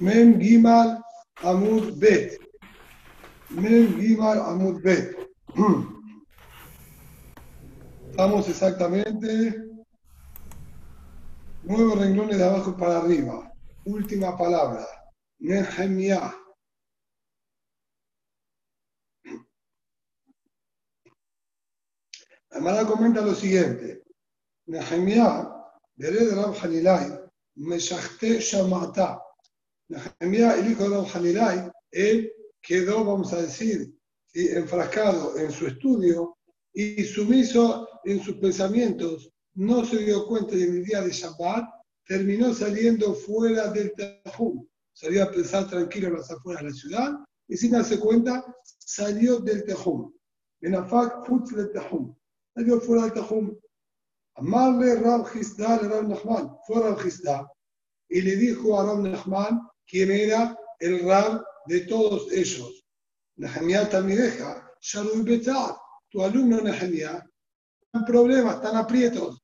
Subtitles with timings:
[0.00, 1.02] Mem Gimal
[1.42, 2.38] Amud Bet.
[3.50, 5.16] Mem Gimal Amud Bet.
[8.10, 9.54] Estamos exactamente
[11.62, 13.52] nueve renglones de abajo para arriba.
[13.84, 14.86] Última palabra.
[15.38, 16.34] Nehemiah.
[22.50, 24.02] La comenta lo siguiente.
[24.66, 25.48] Nehemiah,
[25.96, 27.20] de Rab Hanilai,
[27.56, 29.27] Meshachte Shamata.
[29.88, 33.94] Nehemiah, el hijo de Rab Hanilai, él quedó, vamos a decir,
[34.34, 36.36] enfrascado en su estudio
[36.72, 41.68] y sumiso en sus pensamientos, no se dio cuenta de el día de Shabbat,
[42.06, 43.92] terminó saliendo fuera del
[44.24, 44.66] Tajum.
[44.92, 47.12] Salió a pensar tranquilo en las afueras de la ciudad
[47.48, 50.12] y sin darse cuenta salió del Tajum.
[50.60, 52.14] Benafak Futz del Tajum.
[52.54, 53.56] Salió fuera del Tajum.
[54.36, 56.56] Amarle Rab Gisda le Rab Nachman.
[56.66, 57.50] Fue Rab Gisda
[58.08, 62.84] y le dijo a Rab Nachman quién era el Rab de todos ellos.
[63.36, 65.76] Nehemiah Tamideja, Sharui Betar,
[66.10, 67.24] tu alumno Nehemiah,
[67.82, 69.42] están problemas, están aprietos.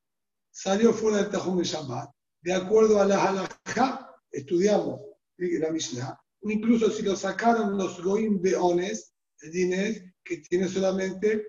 [0.51, 2.11] Salió fuera del Tajum de Shabbat.
[2.43, 5.01] De acuerdo a la halajá, estudiamos
[5.39, 11.47] la Mishnah, incluso si lo sacaron los Goim Beones, el dinés, que tiene solamente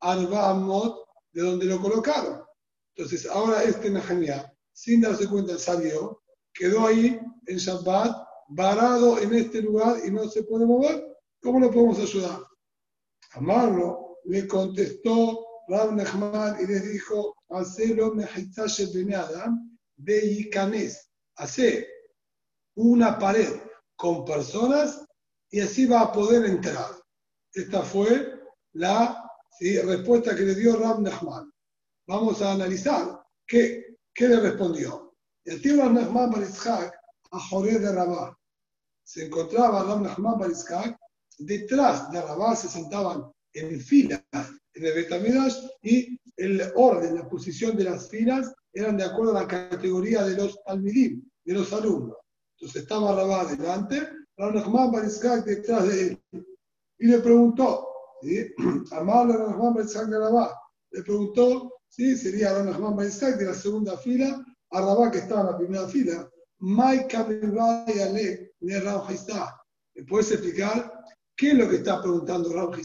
[0.00, 2.42] Arba Amot, de donde lo colocaron.
[2.94, 9.62] Entonces, ahora este Nehemiah, sin darse cuenta, salió, quedó ahí en Shabbat, varado en este
[9.62, 11.16] lugar y no se puede mover.
[11.42, 12.40] ¿Cómo lo podemos ayudar?
[13.32, 18.14] Amarlo le contestó Rab Nehman y le dijo, hacelo
[19.96, 21.10] de Yikanes.
[21.36, 21.86] Hace
[22.74, 23.60] una pared
[23.96, 25.04] con personas
[25.50, 26.90] y así va a poder entrar.
[27.52, 28.40] Esta fue
[28.72, 29.24] la
[29.60, 31.52] respuesta que le dio Rab Nehman.
[32.06, 35.14] Vamos a analizar qué, qué le respondió.
[35.44, 36.94] El tío Rab Nehman Baritzhak
[37.30, 38.37] a Joré de Rabá.
[39.08, 40.98] Se encontraba Rab Nehman Baritzhak
[41.38, 44.22] detrás de Rabá, se sentaban en filas
[44.74, 49.40] en el Betamidash y el orden, la posición de las filas eran de acuerdo a
[49.42, 52.18] la categoría de los almidim, de los alumnos.
[52.58, 56.22] Entonces estaba Rabá delante, Rabá Bariskak detrás de él.
[56.98, 57.88] Y le preguntó,
[58.20, 58.52] ¿sí?
[58.92, 60.54] Amar Rabá Bariskak de Rabá,
[60.90, 62.14] le preguntó, ¿sí?
[62.14, 66.28] sería Rabá Bariskak de la segunda fila, a Rabá que estaba en la primera fila,
[66.58, 69.08] Mai Ale de Rabá
[69.94, 70.92] ¿Me puedes explicar
[71.36, 72.76] qué es lo que está preguntando Rabá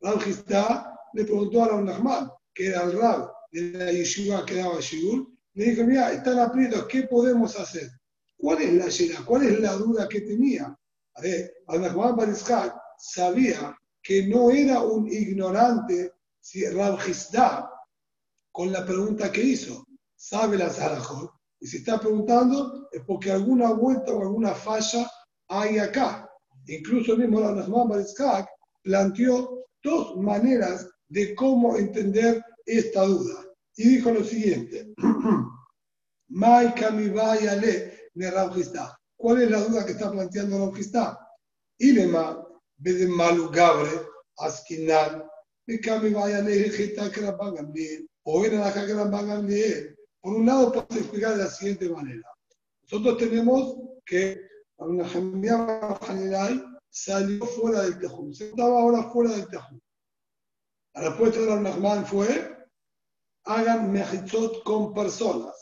[0.00, 4.80] Rab le preguntó a Rab Nachman, que era el Rab de la yeshiva que daba
[4.80, 7.90] Shigur, le dijo, mira, están aprietos, ¿qué podemos hacer?
[8.36, 9.24] ¿Cuál es la llena?
[9.24, 10.76] ¿Cuál es la duda que tenía?
[11.14, 16.98] A ver, Nachman Barizkat sabía que no era un ignorante si Rab
[18.52, 19.86] con la pregunta que hizo.
[20.14, 21.35] Sabe la Zarajot.
[21.60, 25.10] Y si está preguntando es porque alguna vuelta o alguna falla
[25.48, 26.28] hay acá.
[26.66, 28.46] Incluso el mismo Rab Nachman Barizkat
[28.82, 33.44] planteó dos maneras de cómo entender esta duda.
[33.76, 34.92] Y dijo lo siguiente,
[39.16, 41.18] ¿Cuál es la duda que está planteando Raujistá?
[41.78, 42.46] Ilema,
[42.76, 43.90] Bedemalu Gabre,
[44.38, 45.24] Askinan,
[48.28, 49.95] o era la
[50.26, 52.28] Por un lado, puedo explicar de la siguiente manera.
[52.82, 54.36] Nosotros tenemos que
[54.78, 58.32] una general salió fuera del Tejum.
[58.32, 59.78] Se estaba ahora fuera del Tejum.
[60.94, 62.58] La respuesta de Nachman fue,
[63.44, 65.54] hagan mejitzot con personas.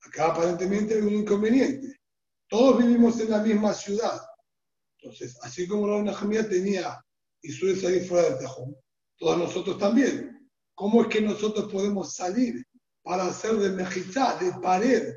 [0.00, 2.00] Acá aparentemente hay un inconveniente.
[2.48, 4.20] Todos vivimos en la misma ciudad.
[4.98, 7.00] Entonces, así como la Nahmia tenía
[7.40, 8.74] y suele salir fuera del Tejum,
[9.16, 10.50] todos nosotros también.
[10.74, 12.65] ¿Cómo es que nosotros podemos salir
[13.06, 15.14] para hacer de mejitzá, de pared,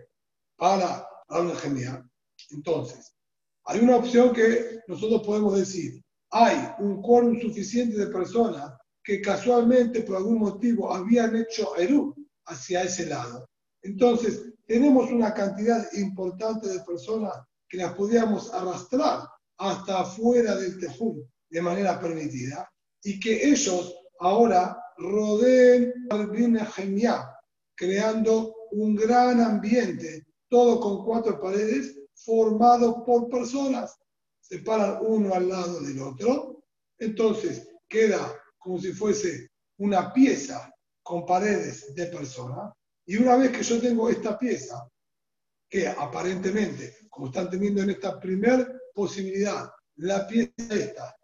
[0.55, 2.07] para la Nahmia?
[2.51, 3.15] Entonces,
[3.65, 8.73] hay una opción que nosotros podemos decir, hay un quórum suficiente de personas
[9.03, 12.13] que casualmente por algún motivo habían hecho Eru
[12.45, 13.49] hacia ese lado.
[13.81, 17.33] Entonces, tenemos una cantidad importante de personas
[17.67, 19.27] que las podíamos arrastrar
[19.57, 22.69] hasta afuera del Tejum de manera permitida
[23.01, 26.29] y que ellos ahora rodeen al
[26.67, 27.25] Genial,
[27.79, 33.97] creando un gran ambiente, todo con cuatro paredes formados por personas,
[34.41, 36.65] se paran uno al lado del otro,
[36.97, 42.73] entonces queda como si fuese una pieza con paredes de personas,
[43.05, 44.85] y una vez que yo tengo esta pieza,
[45.69, 51.15] que aparentemente, como están teniendo en esta primera posibilidad, la pieza esta,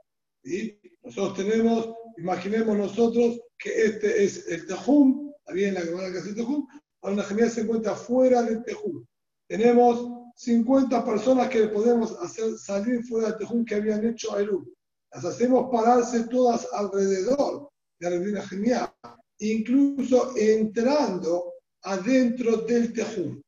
[0.42, 0.80] ¿sí?
[1.04, 6.20] nosotros tenemos, imaginemos nosotros que este es el Tejum, está bien la que van a
[6.20, 6.68] hacer Tejum,
[7.04, 9.06] una genial se encuentra fuera del Tejum.
[9.48, 14.74] Tenemos 50 personas que podemos hacer salir fuera del Tejún que habían hecho a Eru.
[15.12, 17.70] Las hacemos pararse todas alrededor
[18.00, 18.92] de la Rebina Genial,
[19.38, 21.54] incluso entrando
[21.84, 23.44] adentro del Tejún.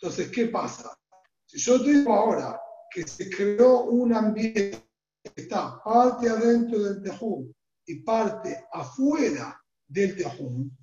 [0.00, 0.98] Entonces, ¿qué pasa?
[1.44, 2.60] Si yo digo ahora
[2.90, 4.82] que se creó un ambiente
[5.22, 7.54] que está parte adentro del Tejún
[7.86, 10.76] y parte afuera del Tejún,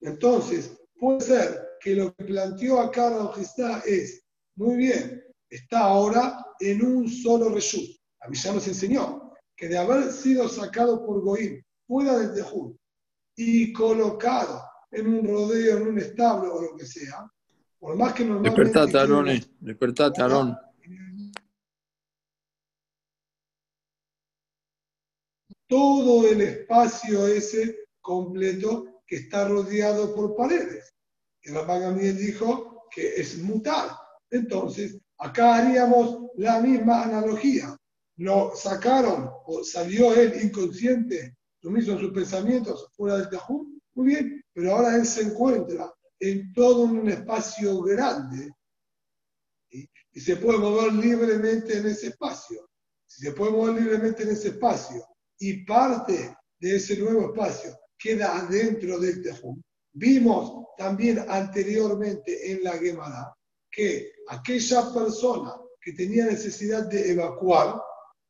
[0.00, 4.24] entonces puede ser que lo que planteó acá Rojistá es,
[4.56, 7.88] muy bien, está ahora en un solo reshut.
[8.20, 12.78] A mí ya nos enseñó que de haber sido sacado por Goim fuera del Tejún
[13.36, 17.30] y colocado en un rodeo, en un establo o lo que sea,
[17.78, 18.62] por más que normalmente...
[18.62, 20.56] Despertate, Arone, despertate, Arón.
[25.68, 30.92] Todo el espacio ese completo que está rodeado por paredes.
[31.42, 33.90] Y Rabban dijo que es mutar.
[34.30, 37.76] Entonces, acá haríamos la misma analogía.
[38.16, 43.78] Lo sacaron o salió él inconsciente, sumiso en sus pensamientos, fuera del Tajú.
[43.94, 48.52] Muy bien, pero ahora él se encuentra en todo un espacio grande
[49.70, 52.68] y se puede mover libremente en ese espacio.
[53.06, 55.06] Si se puede mover libremente en ese espacio
[55.38, 59.60] y parte de ese nuevo espacio queda adentro del Tejum,
[59.92, 63.34] vimos también anteriormente en la Gemara
[63.70, 67.80] que aquella persona que tenía necesidad de evacuar,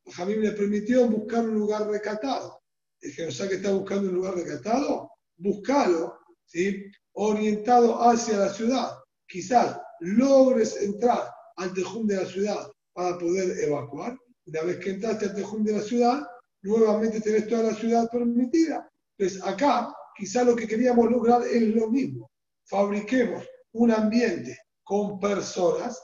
[0.05, 2.61] Jamín le permitió buscar un lugar recatado.
[3.01, 6.85] O sea que está buscando un lugar recatado, búscalo, ¿sí?
[7.13, 8.91] orientado hacia la ciudad.
[9.27, 14.17] Quizás logres entrar al tejún de la ciudad para poder evacuar.
[14.45, 16.27] Una vez que entraste al tejún de la ciudad,
[16.61, 18.89] nuevamente tenés toda la ciudad permitida.
[19.17, 22.29] Entonces, acá quizás lo que queríamos lograr es lo mismo.
[22.65, 26.01] Fabriquemos un ambiente con personas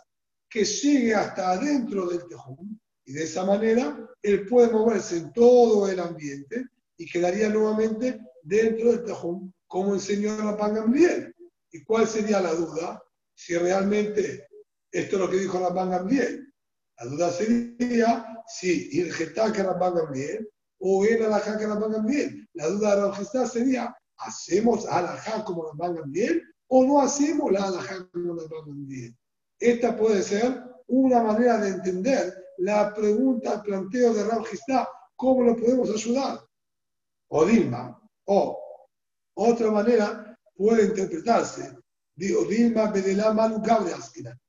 [0.50, 5.90] que llegue hasta adentro del tejún y de esa manera él puede moverse en todo
[5.90, 6.66] el ambiente
[6.98, 11.36] y quedaría nuevamente dentro del tejún como enseñó Rabban Gamliel.
[11.72, 13.04] ¿Y cuál sería la duda?
[13.34, 14.48] Si realmente
[14.92, 16.54] esto es lo que dijo Rabban Gamliel.
[17.00, 20.48] La duda sería si el que Rabban Gamliel
[20.86, 22.46] o en alajá que Rabban Gamliel.
[22.56, 28.06] La duda de Rabban sería, ¿hacemos alajá como Rabban Gamliel o no hacemos la alajá
[28.12, 29.16] como Rabban Gamliel?
[29.60, 34.46] Esta puede ser una manera de entender la pregunta, el planteo de Rabban
[35.16, 36.42] ¿cómo lo podemos ayudar?
[37.30, 38.60] O Dilma, o
[39.36, 41.78] otra manera puede interpretarse.
[42.14, 43.64] Digo, Dilma Bedelá Manu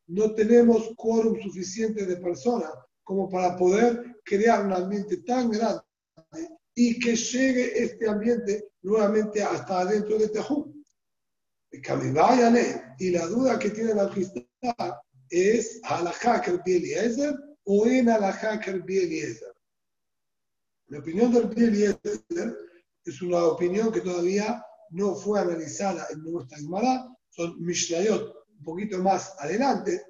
[0.09, 2.73] No tenemos quórum suficiente de personas
[3.05, 5.84] como para poder crear un ambiente tan grande
[6.75, 10.75] y que llegue este ambiente nuevamente hasta adentro de Tejú.
[11.71, 17.35] Y la duda que tiene la Gistá es hacker Bieliezer
[17.65, 19.53] o en hacker Bieliezer.
[20.89, 22.57] La opinión del Bieliezer
[23.05, 28.99] es una opinión que todavía no fue analizada en nuestra Gemara, son Mishnayot un poquito
[28.99, 30.03] más adelante,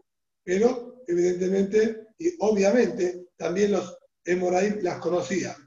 [0.43, 5.64] pero evidentemente y obviamente también los Emoraim las conocían.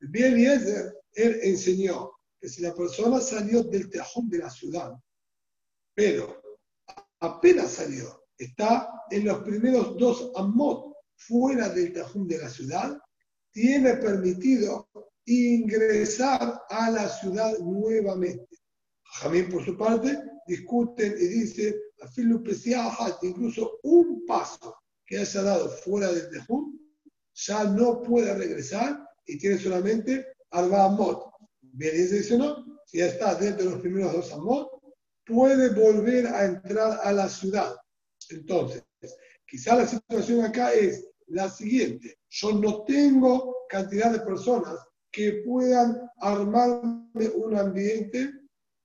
[0.00, 4.92] Bien Eliezer, él enseñó que si la persona salió del tejón de la ciudad,
[5.94, 6.40] pero
[7.20, 12.98] apenas salió, está en los primeros dos amot fuera del tejón de la ciudad,
[13.52, 14.88] tiene permitido
[15.26, 18.56] ingresar a la ciudad nuevamente.
[19.04, 21.76] Jamín, por su parte, discuten y dice,
[23.22, 26.80] incluso un paso que haya dado fuera del Tejún,
[27.34, 31.30] ya no puede regresar y tiene solamente Arba Amot.
[31.60, 34.68] Bien, dice no, si ya está dentro de los primeros dos Amot,
[35.24, 37.76] puede volver a entrar a la ciudad.
[38.30, 38.82] Entonces,
[39.46, 42.18] quizá la situación acá es la siguiente.
[42.28, 44.76] Yo no tengo cantidad de personas
[45.12, 48.32] que puedan armarme un ambiente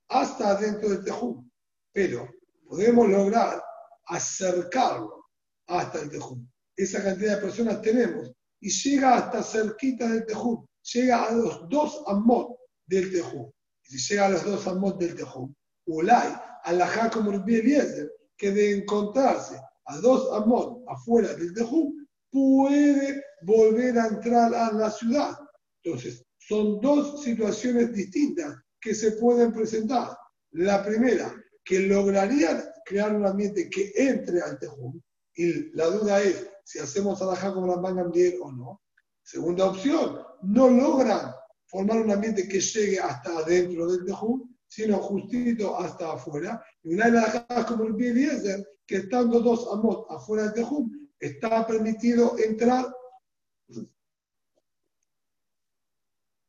[0.10, 1.52] hasta dentro del Tejún.
[1.92, 2.30] Pero
[2.68, 3.64] podemos lograr
[4.06, 5.26] acercarlo
[5.68, 6.52] hasta el Tejún.
[6.76, 8.32] Esa cantidad de personas tenemos
[8.66, 10.66] y llega hasta cerquita del Tejún.
[10.92, 12.58] Llega a los dos amot
[12.88, 13.52] del Tejún.
[13.84, 15.56] Y si llega a los dos amot del Tejún,
[15.86, 23.24] Ulay, alajá como el Eliezer, que de encontrarse a dos amot afuera del Tejún, puede
[23.44, 25.38] volver a entrar a la ciudad.
[25.84, 30.18] Entonces, son dos situaciones distintas que se pueden presentar.
[30.54, 31.32] La primera,
[31.64, 35.04] que lograrían crear un ambiente que entre al Tejún,
[35.36, 38.82] y la duda es si hacemos alajá como la mangan bien o no.
[39.22, 41.34] Segunda opción, no logran
[41.68, 46.64] formar un ambiente que llegue hasta adentro del Tejún, sino justito hasta afuera.
[46.84, 52.36] Y una alajá como el Eliezer, que estando dos amot afuera del Tejún, está permitido
[52.40, 52.94] entrar.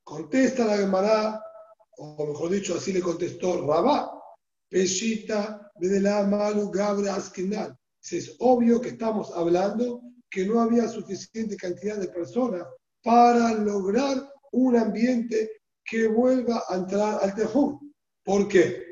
[0.03, 1.43] Contesta la Gemara,
[1.99, 4.13] o mejor dicho, así le contestó Rabá,
[4.69, 5.73] Peshita,
[6.27, 7.79] Malu, Gabre, Askinal.
[8.11, 12.67] Es obvio que estamos hablando que no había suficiente cantidad de personas
[13.03, 15.51] para lograr un ambiente
[15.85, 17.95] que vuelva a entrar al tejón.
[18.25, 18.85] ¿Por qué?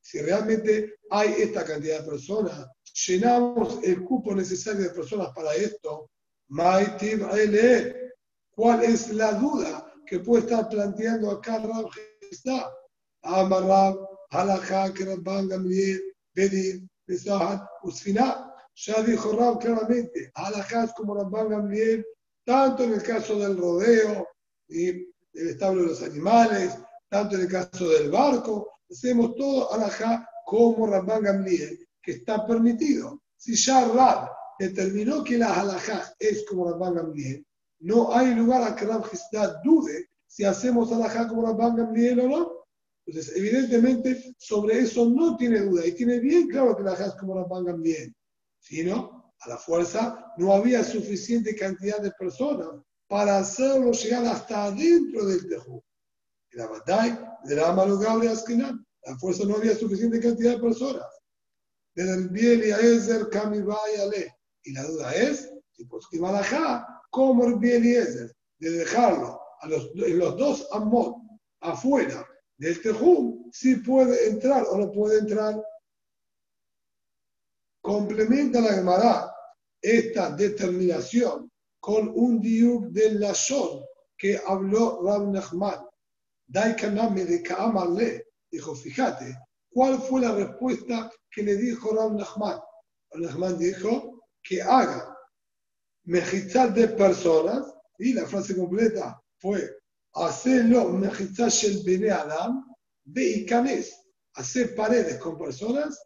[0.00, 2.66] Si realmente hay esta cantidad de personas,
[3.06, 6.10] llenamos el cupo necesario de personas para esto,
[8.54, 11.86] ¿cuál es la duda que puede estar planteando acá Rab
[12.30, 12.72] está?
[14.32, 16.00] Halakha, Kerabban, Gamliel,
[16.34, 18.48] Bedir, Besahat, Usfina.
[18.74, 22.06] Ya dijo Rab claramente, Halakha es como Rabban Gamliel,
[22.44, 24.26] tanto en el caso del rodeo
[24.68, 24.92] y
[25.32, 26.78] del establo de los animales,
[27.10, 33.20] tanto en el caso del barco, hacemos todo alajá como Rabban Gamliel, que está permitido.
[33.36, 37.46] Si ya Rab determinó que la alajá es como Rabban Gamliel,
[37.80, 39.04] no hay lugar a que Rab
[39.62, 42.61] dude si hacemos alajá como Rabban Gamliel o no.
[43.06, 47.34] Entonces, evidentemente, sobre eso no tiene duda y tiene bien claro que la es como
[47.34, 48.14] Rabban Gamliel.
[48.60, 52.68] Si no, a la fuerza no había suficiente cantidad de personas
[53.08, 55.82] para hacerlo llegar hasta adentro del tejú.
[56.52, 61.06] Y la batalla de la Amalugable Askinam, la fuerza no había suficiente cantidad de personas.
[61.94, 64.34] Desde el Biel y Aezer, Kamibay Ale.
[64.62, 66.06] Y la duda es, si pues
[67.10, 68.32] ¿cómo el Biel y Ezer?
[68.58, 71.16] De dejarlo a los, en los dos Amot
[71.60, 72.26] afuera
[72.62, 75.60] del Tejum, si puede entrar o no puede entrar.
[77.82, 79.34] Complementa la Gemara
[79.80, 81.50] esta determinación
[81.80, 83.82] con un diuk del Lashon
[84.16, 85.84] que habló Rab Nachman.
[86.46, 88.28] Daikaname de Kaamarle.
[88.48, 89.36] Dijo, fíjate,
[89.68, 92.60] ¿cuál fue la respuesta que le dijo Rab Nachman?
[93.10, 95.18] Rab Nachman dijo que haga
[96.04, 99.81] mejitzat de personas, y la frase completa fue,
[100.14, 102.64] hacerlo mejitzat shel bene adam,
[103.04, 103.92] de ikanes,
[104.34, 106.00] hacer paredes con personas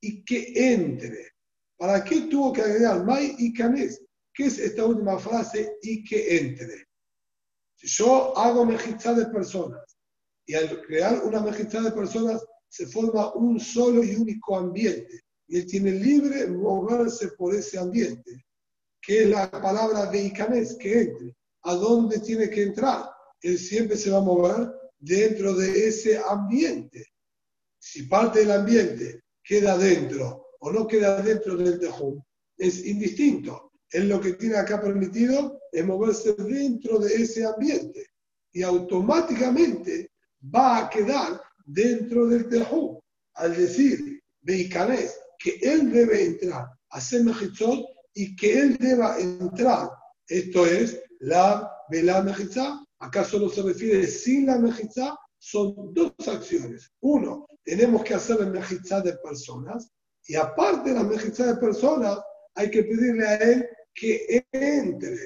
[0.00, 1.32] y que entre.
[1.76, 4.00] ¿Para qué tuvo que agregar Mai y Canes?
[4.32, 6.86] ¿Qué es esta última frase y que entre?
[7.76, 9.96] Si yo hago mejizá de personas
[10.46, 15.58] y al crear una mejizá de personas se forma un solo y único ambiente y
[15.58, 18.44] él tiene libre moverse por ese ambiente,
[19.00, 21.36] que es la palabra de Icanes, que entre.
[21.64, 23.10] ¿A dónde tiene que entrar?
[23.42, 27.06] Él siempre se va a mover dentro de ese ambiente.
[27.78, 32.24] Si parte del ambiente queda dentro o no queda dentro del tejón,
[32.56, 33.72] es indistinto.
[33.90, 38.06] Él lo que tiene acá permitido es moverse dentro de ese ambiente
[38.52, 40.12] y automáticamente
[40.54, 42.98] va a quedar dentro del tejón.
[43.34, 47.22] Al decir Beikanés que él debe entrar a ser
[48.14, 49.90] y que él deba entrar,
[50.28, 56.92] esto es la vela mejizá, acá solo se refiere sin la mejizá, son dos acciones.
[57.00, 59.90] Uno, tenemos que hacer la mejizá de personas
[60.28, 62.20] y aparte de las mejizas de personas,
[62.54, 65.18] hay que pedirle a él que entre,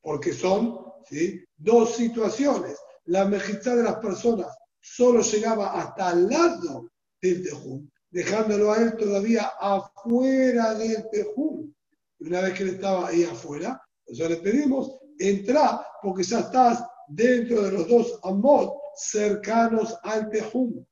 [0.00, 0.78] porque son
[1.10, 1.44] ¿sí?
[1.56, 2.78] dos situaciones.
[3.06, 6.88] La mejizá de las personas solo llegaba hasta al lado
[7.20, 11.74] del tejún, dejándolo a él todavía afuera del tejún.
[12.20, 16.84] Y una vez que él estaba ahí afuera, entonces le pedimos, entra, porque ya estás
[17.08, 20.86] dentro de los dos amot cercanos al tejún.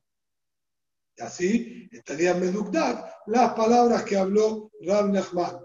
[1.17, 5.61] Y así estarían medukdat las palabras que habló Rab Nachman.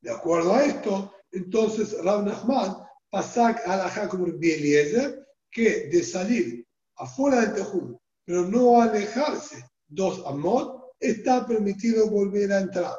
[0.00, 2.76] De acuerdo a esto, entonces Rab Nachman
[3.10, 10.22] pasa a la como Eliezer, que de salir afuera del Tejum, pero no alejarse dos
[10.26, 12.96] amot, está permitido volver a entrar.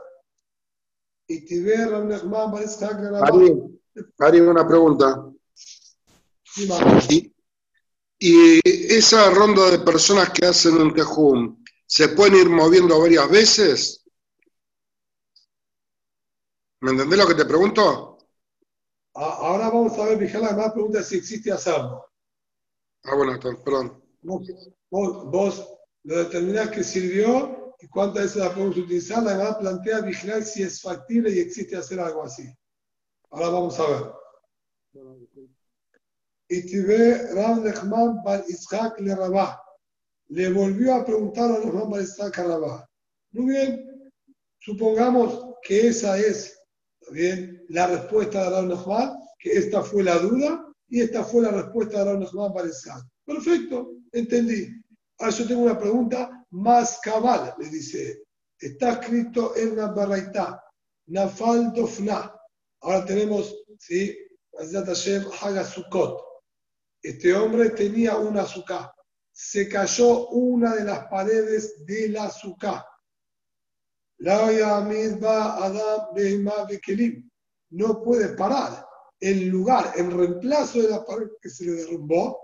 [1.27, 2.51] Y ve Rab Nachman,
[4.19, 5.25] Ari, una pregunta.
[7.07, 7.33] Sí,
[8.21, 8.59] y
[8.93, 14.05] esa ronda de personas que hacen un tejum, ¿se pueden ir moviendo varias veces?
[16.81, 18.17] ¿Me entendés lo que te pregunto?
[19.13, 22.05] Ahora vamos a ver, Mijala, más pregunta si existe hacerlo.
[23.03, 24.03] Ah, bueno, perdón.
[24.21, 25.65] Vos,
[26.03, 29.23] lo determinás que sirvió y cuántas veces la podemos utilizar.
[29.23, 32.43] La verdad plantea vigilar si es factible y existe hacer algo así.
[33.31, 34.19] Ahora vamos a ver
[36.49, 39.61] y ve Ram Nechman Bar Isaac le Rabá.
[40.29, 42.89] Le volvió a preguntar a Nechman Bar Isaac a Rabá.
[43.31, 44.11] Muy bien,
[44.57, 46.59] supongamos que esa es
[47.11, 51.51] bien, la respuesta de Ram Nechman, que esta fue la duda y esta fue la
[51.51, 53.03] respuesta de Ram Nechman Bar Isaac.
[53.25, 54.69] Perfecto, entendí.
[55.19, 58.23] Ahora yo tengo una pregunta más cabal, le dice.
[58.57, 60.61] Está escrito en la barraita,
[61.07, 62.38] Nafal Dofna.
[62.81, 64.17] Ahora tenemos, ¿sí?
[67.01, 68.91] Este hombre tenía una azúcar.
[69.31, 72.83] Se cayó una de las paredes de la azúcar.
[77.69, 78.85] No puede parar.
[79.21, 82.39] En lugar, en reemplazo de la pared que se le derrumbó,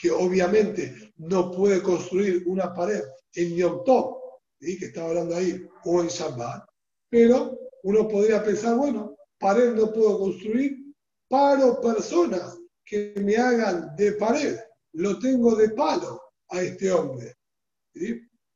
[0.00, 3.02] que obviamente no puede construir una pared
[3.34, 4.20] en Yom Tov,
[4.58, 6.64] que estaba hablando ahí, o en Shabbat,
[7.08, 10.94] pero uno podría pensar, bueno, pared no puedo construir,
[11.28, 14.58] paro personas que me hagan de pared,
[14.92, 16.20] lo tengo de palo
[16.50, 17.34] a este hombre.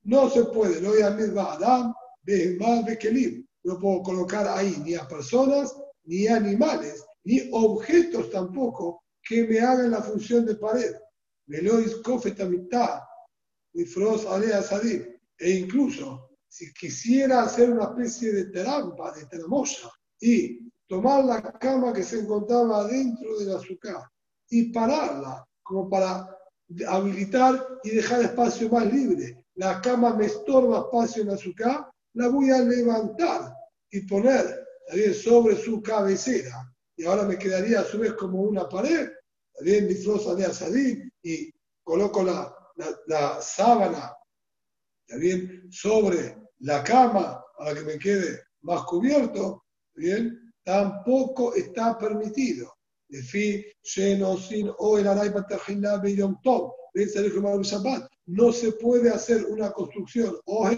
[0.02, 1.94] No se puede, no voy a Adam,
[3.64, 5.74] no puedo colocar ahí ni a personas,
[6.04, 10.94] ni animales, ni objetos tampoco que me hagan la función de pared.
[11.46, 11.96] Velois
[12.48, 13.00] mitad,
[13.72, 15.20] ni froz alea salir.
[15.38, 21.92] E incluso, si quisiera hacer una especie de trampa, de tramoya, y tomar la cama
[21.92, 24.08] que se encontraba dentro del azúcar
[24.48, 26.28] y pararla, como para
[26.88, 29.44] habilitar y dejar espacio más libre.
[29.54, 33.54] La cama me estorba espacio en azúcar, la voy a levantar
[33.90, 34.64] y poner
[35.14, 36.70] sobre su cabecera.
[36.96, 39.08] Y ahora me quedaría a su vez como una pared,
[39.54, 41.50] también mi flosa de salir y
[41.82, 42.54] coloco la,
[43.06, 44.16] la, sábana
[45.06, 49.64] también sobre la cama para que me quede más cubierto,
[49.94, 52.74] bien, tampoco está permitido.
[53.08, 53.22] De
[53.94, 55.06] lleno, sin o el
[58.26, 60.68] no se puede hacer una construcción o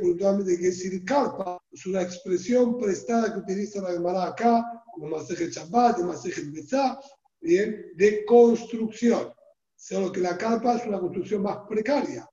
[0.00, 5.50] puntualmente que decir carpa, es una expresión prestada que utiliza la Gemara acá, como Maseje
[5.50, 6.98] Shabbat, Maseje Betzá,
[7.40, 9.32] bien, de construcción.
[9.76, 12.28] Solo que la carpa es una construcción más precaria.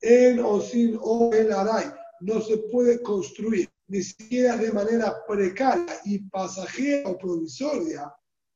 [0.00, 1.86] En o sin o el aray
[2.20, 8.10] no se puede construir ni siquiera de manera precaria y pasajera o provisoria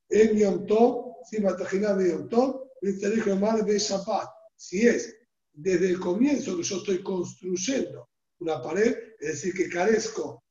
[0.08, 4.28] en Yom Tov, sin Batajina de Yom Tov, de Shabbat.
[4.56, 5.14] Si es
[5.52, 8.08] desde el comienzo que yo estoy construyendo
[8.40, 10.42] una pared, es decir, que carezco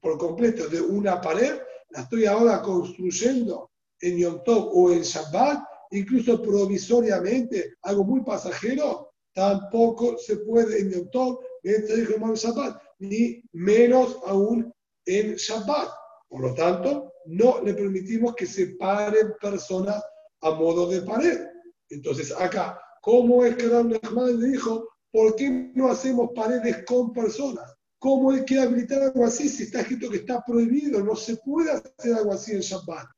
[0.00, 5.62] por completo de una pared, la estoy ahora construyendo en Yom Tov o en Shabbat,
[5.90, 14.16] incluso provisoriamente, algo muy pasajero, tampoco se puede en Yom Tov, en Shabbat, ni menos
[14.26, 14.72] aún
[15.06, 15.88] en Shabbat.
[16.28, 20.02] Por lo tanto, no le permitimos que se paren personas
[20.42, 21.46] a modo de pared.
[21.90, 27.74] Entonces, acá, ¿cómo es que Ram le dijo, ¿por qué no hacemos paredes con personas?
[27.98, 31.02] ¿Cómo él quiere habilitar algo así si está escrito que está prohibido?
[31.02, 33.08] No se puede hacer algo así en Shabbat.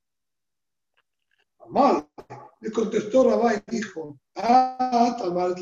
[1.69, 2.07] Mal.
[2.61, 5.55] Le contestó Rabá y dijo, ah, Tamar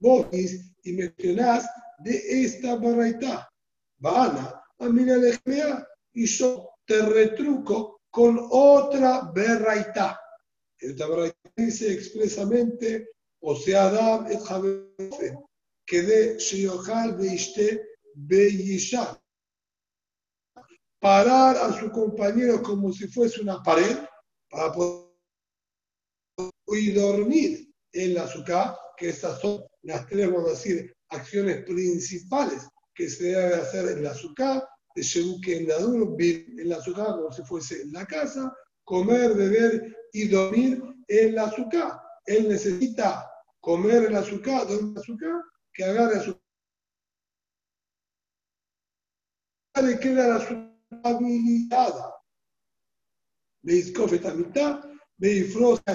[0.00, 0.26] vos
[0.82, 1.66] y mencionás
[1.98, 3.48] de esta barraita.
[3.98, 5.04] Vana, a mí
[6.12, 10.20] y yo te retruco con otra berraita.
[10.78, 13.08] Esta berraita dice expresamente,
[13.40, 14.40] o sea, Adam et
[15.86, 17.82] que de Sheyohal Beishte
[18.14, 19.20] Beyishah.
[21.00, 23.96] Parar a su compañero como si fuese una pared
[24.50, 25.08] para poder
[26.76, 32.66] y dormir en la azúcar, que estas son las tres, vamos a decir, acciones principales
[32.94, 37.32] que se debe hacer en la azúcar, de Shebuke en la en la azúcar como
[37.32, 38.52] si fuese en la casa,
[38.84, 42.00] comer, beber y dormir en la azúcar.
[42.26, 45.42] Él necesita comer el azúcar, dormir en la azúcar,
[45.72, 46.42] que agarre azúcar.
[49.82, 52.14] Le queda la habilitada.
[53.62, 54.80] Me discofe mitad,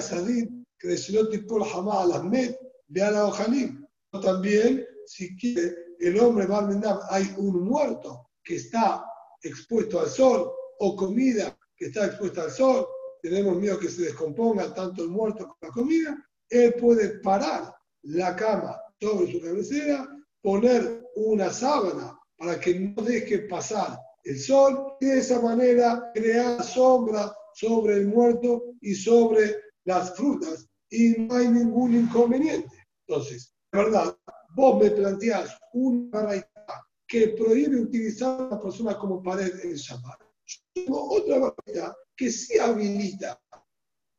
[0.00, 0.48] sadid,
[0.78, 2.54] que de Shilot por jamás a las med,
[2.88, 3.86] ve a la ojalim.
[4.22, 9.04] También si quiere el hombre va a hay un muerto que está
[9.42, 12.86] expuesto al sol o comida que está expuesta al sol,
[13.22, 18.36] tenemos miedo que se descomponga tanto el muerto como la comida, él puede parar la
[18.36, 20.08] cama sobre su cabecera,
[20.42, 26.62] poner una sábana para que no deje pasar el sol y de esa manera crear
[26.62, 32.76] sombra sobre el muerto y sobre las frutas y no hay ningún inconveniente.
[33.06, 34.16] Entonces, verdad,
[34.54, 40.20] vos me planteás una barraita que prohíbe utilizar a una persona como pared en Shabbat.
[40.46, 43.40] Yo tengo otra barraita que sí habilita,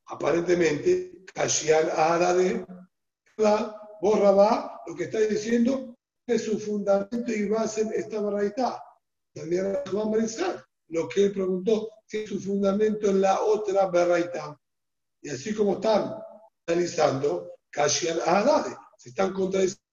[0.08, 2.66] aparentemente, Kashian Árabe,
[4.02, 5.96] vos Rabá, lo que está diciendo
[6.28, 8.82] es su fundamento y base en esta barraita.
[9.34, 14.58] También Juan Marizal, lo que él preguntó, si su fundamento en la otra barraita.
[15.22, 16.16] Y así como están
[16.68, 18.76] analizando, Kashian Ahadade.
[18.98, 19.85] Se están contradiciendo.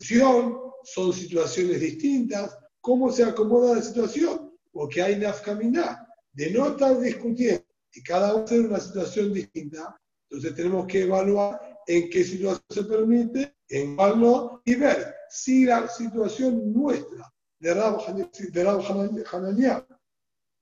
[0.00, 2.58] Son situaciones distintas.
[2.80, 4.58] ¿Cómo se acomoda la situación?
[4.72, 10.00] Porque hay nafkamina de no estar discutiendo y cada uno tiene una situación distinta.
[10.28, 15.64] Entonces tenemos que evaluar en qué situación se permite, en cuál no, y ver si
[15.64, 19.24] la situación nuestra de Rab, de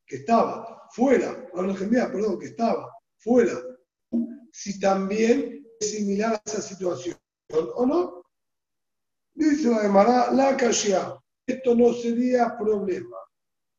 [0.06, 3.52] que estaba fuera, perdón, que estaba fuera,
[4.52, 7.16] si también es similar a esa situación
[7.50, 8.17] o no.
[9.38, 13.18] Dice la Gemara, la Kashia, esto no sería problema.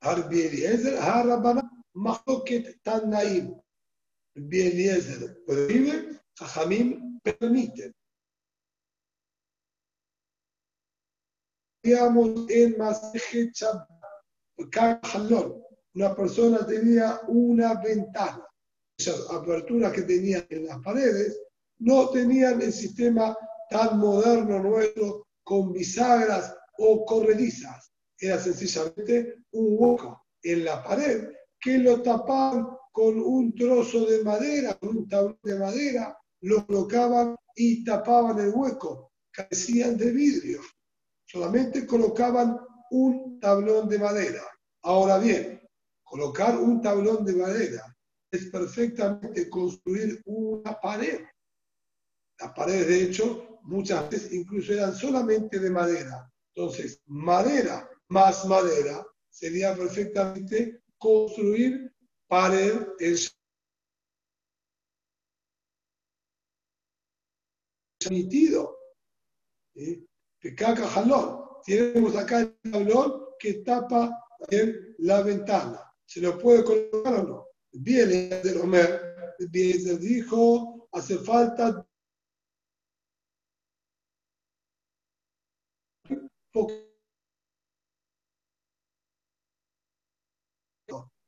[0.02, 3.60] Eliezer, Harabana, Mahoket Tanaim.
[4.36, 7.94] Eliezer prohíbe, Jajamim permite.
[11.84, 13.90] Digamos en Maseje Shabbat,
[15.94, 18.48] una persona tenía una ventana.
[18.98, 21.38] Esas aperturas que tenía en las paredes
[21.80, 23.38] no tenían el sistema
[23.70, 27.92] tan moderno nuestro con bisagras o corredizas.
[28.20, 31.28] Era sencillamente un hueco en la pared
[31.60, 37.36] que lo tapaban con un trozo de madera, con un tablón de madera, lo colocaban
[37.56, 39.12] y tapaban el hueco.
[39.32, 40.62] Carecían de vidrio.
[41.26, 42.60] Solamente colocaban
[42.92, 44.44] un tablón de madera.
[44.84, 45.68] Ahora bien,
[46.04, 47.98] colocar un tablón de madera
[48.30, 51.22] es perfectamente construir una pared.
[52.40, 56.30] Las paredes, de hecho, muchas veces incluso eran solamente de madera.
[56.56, 61.94] Entonces, madera más madera sería perfectamente construir
[62.28, 63.16] pared en
[68.00, 68.78] permitido.
[69.76, 71.46] Que caca jalón.
[71.66, 74.12] Tenemos acá el tablón que tapa
[74.50, 75.80] en la ventana.
[76.06, 77.48] ¿Se lo puede colocar o no?
[77.72, 81.86] Bien, de Romer, bien dijo, hace falta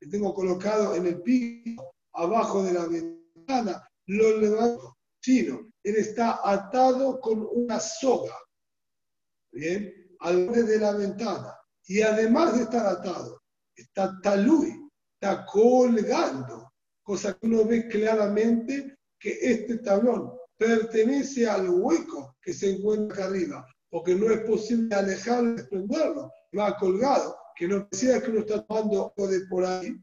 [0.01, 4.97] que tengo colocado en el piso, abajo de la ventana, lo levanto.
[5.21, 8.35] Sino, él está atado con una soga,
[9.53, 9.93] ¿bien?
[10.21, 11.55] Al borde de la ventana.
[11.85, 13.43] Y además de estar atado,
[13.75, 16.71] está talui, está colgando,
[17.03, 23.25] cosa que uno ve claramente que este tablón pertenece al hueco que se encuentra acá
[23.25, 28.65] arriba, porque no es posible alejarlo, desprenderlo, va colgado que no decía que uno está
[28.65, 29.95] tomando o de por ahí,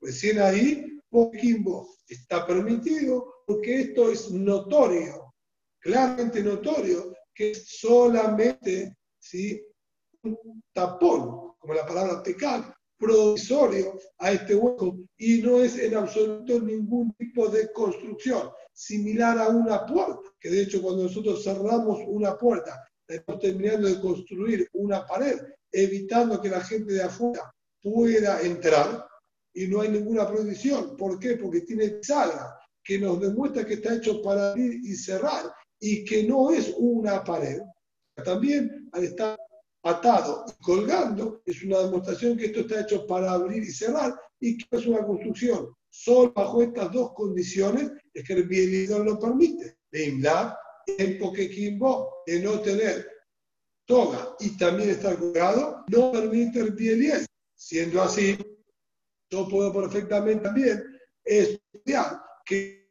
[0.00, 5.34] recién ahí, Poquimbo está permitido porque esto es notorio,
[5.80, 9.62] claramente notorio, que es solamente ¿sí?
[10.22, 16.60] un tapón, como la palabra pecar, provisorio a este hueco y no es en absoluto
[16.60, 22.36] ningún tipo de construcción similar a una puerta, que de hecho cuando nosotros cerramos una
[22.36, 25.38] puerta, estamos terminando de construir una pared
[25.76, 29.06] evitando que la gente de afuera pueda entrar
[29.52, 30.96] y no hay ninguna prohibición.
[30.96, 31.36] ¿Por qué?
[31.36, 36.24] Porque tiene saga que nos demuestra que está hecho para abrir y cerrar y que
[36.24, 37.60] no es una pared.
[38.24, 39.38] También al estar
[39.82, 44.56] atado y colgando es una demostración que esto está hecho para abrir y cerrar y
[44.56, 45.68] que es una construcción.
[45.90, 49.76] Solo bajo estas dos condiciones es que el bielidor lo permite.
[49.90, 53.15] De imlar, en Pokequimbo, de no tener
[53.86, 58.36] toga y también estar colgado, no permite el piel Siendo así,
[59.30, 60.84] yo puedo perfectamente también
[61.24, 62.90] estudiar que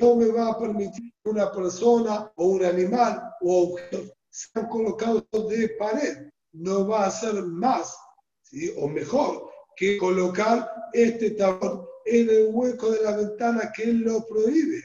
[0.00, 5.24] no me va a permitir que una persona o un animal o objetos sean colocados
[5.32, 6.30] de pared.
[6.52, 7.96] No va a ser más
[8.42, 8.72] ¿sí?
[8.78, 14.82] o mejor que colocar este tablón en el hueco de la ventana que lo prohíbe.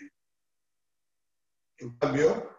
[1.77, 2.49] En cambio,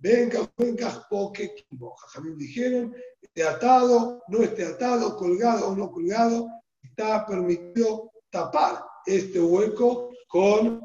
[0.00, 1.54] venga, venga, porque
[1.98, 6.48] Jajamín dijeron, esté atado, no esté atado, colgado o no colgado,
[6.82, 10.82] está permitido tapar este hueco con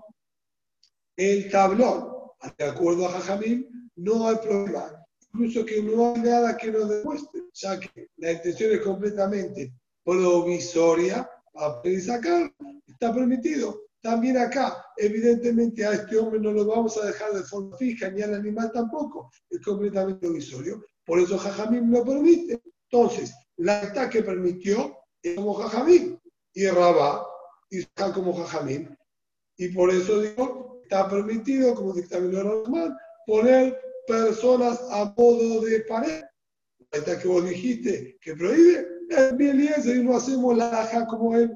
[1.17, 2.10] el tablón.
[2.58, 5.06] De acuerdo a Jajamín, no hay problema.
[5.34, 11.30] Incluso que no hay nada que nos demuestre, ya que la intención es completamente provisoria,
[11.54, 12.54] para sacar,
[12.88, 13.82] está permitido.
[14.01, 18.21] También acá, evidentemente, a este hombre no lo vamos a dejar de forma fija, ni
[18.23, 20.83] al animal tampoco, es completamente provisorio.
[21.05, 22.61] Por eso Jajamín lo permite.
[22.89, 26.19] Entonces, la etapa que permitió es como Jajamín,
[26.53, 27.25] y Rabá
[27.69, 28.97] y está como Jajamín.
[29.57, 36.23] Y por eso digo, está permitido, como dictaminó Rahman, poner personas a modo de pared.
[36.91, 41.35] La etapa que vos dijiste que prohíbe, es bien y no hacemos la aja como
[41.35, 41.55] él.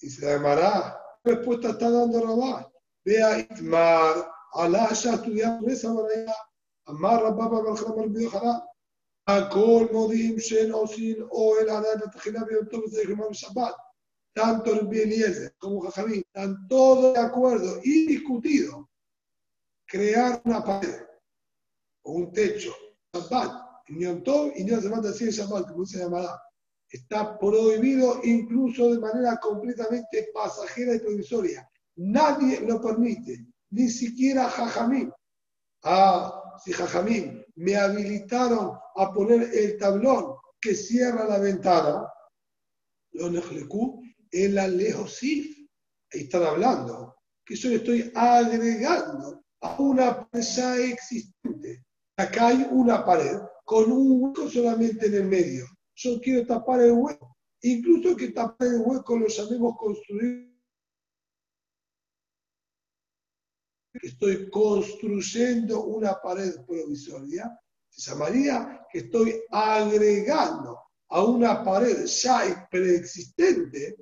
[0.00, 2.71] Y se llamará respuesta está dando Rabá.
[3.05, 6.35] Vea Itmar, Alá, ya estudiamos esa manera.
[6.85, 8.63] Amar Rabá, Barjamar, Biojalá.
[9.27, 13.73] הכל מודיעים שאין עושים אוהל עדיין בתחילה ביום טוב וזה יגמר בשבת.
[14.35, 18.89] Tanto el Eliezer como Jajamín están todos de acuerdo y discutido.
[19.85, 21.03] Crear una pared
[22.03, 22.73] o un techo,
[23.13, 23.51] Shabbat,
[23.89, 26.41] en Yom Tov y no Shabbat así en Shabbat, como se llamará.
[26.90, 31.68] Está prohibido incluso de manera completamente pasajera y provisoria.
[31.96, 35.12] Nadie lo permite, ni siquiera Jajamín.
[35.82, 42.08] Ah, si Jajamín me habilitaron a poner el tablón que cierra la ventana,
[43.12, 45.56] lo nejlecú, en la lejosif.
[46.12, 51.84] Ahí están hablando que yo le estoy agregando a una pared existente.
[52.16, 55.66] Acá hay una pared con un hueco solamente en el medio.
[56.00, 57.36] Yo quiero tapar el hueco.
[57.62, 60.48] Incluso que tapar el hueco lo llamemos construir
[64.02, 67.58] estoy construyendo una pared provisoria,
[67.90, 73.96] se llamaría que estoy agregando a una pared ya preexistente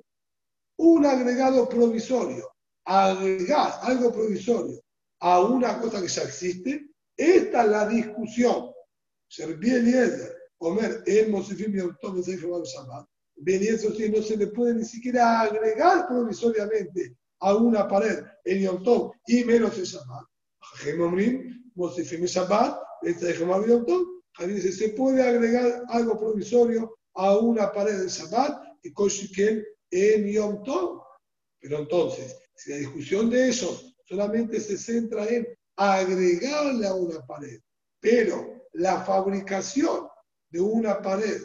[0.77, 2.51] un agregado provisorio.
[2.85, 4.79] Agregar algo provisorio
[5.19, 8.71] a una cosa que ya existe, esta es la discusión.
[9.27, 13.07] Servir Eliezer, comer el Mosifim y Autónomo Shabbat.
[13.35, 18.23] Bien, y eso sí, no se le puede ni siquiera agregar provisoriamente a una pared
[18.45, 20.25] en Yom Tov y menos en Shabbat.
[21.75, 22.79] Mosifim Shabbat,
[23.67, 24.05] Yom Tov.
[24.39, 30.63] Dice, se puede agregar algo provisorio a una pared de Shabbat y Koshiken en Yom
[30.63, 31.03] Tov.
[31.59, 37.59] Pero entonces, si la discusión de eso solamente se centra en agregarle a una pared,
[37.99, 40.07] pero la fabricación
[40.49, 41.41] de una pared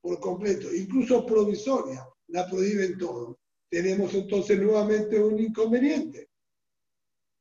[0.00, 3.38] por completo, incluso provisoria, la prohíben todo
[3.68, 6.30] tenemos entonces nuevamente un inconveniente.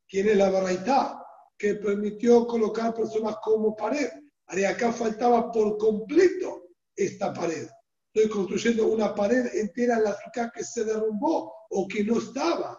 [0.08, 1.24] ¿Quién es la baraita?
[1.58, 4.10] Que permitió colocar personas como pared.
[4.52, 7.68] Y acá faltaba por completo esta pared.
[8.14, 12.78] Estoy construyendo una pared entera en la azúcar que se derrumbó o que no estaba.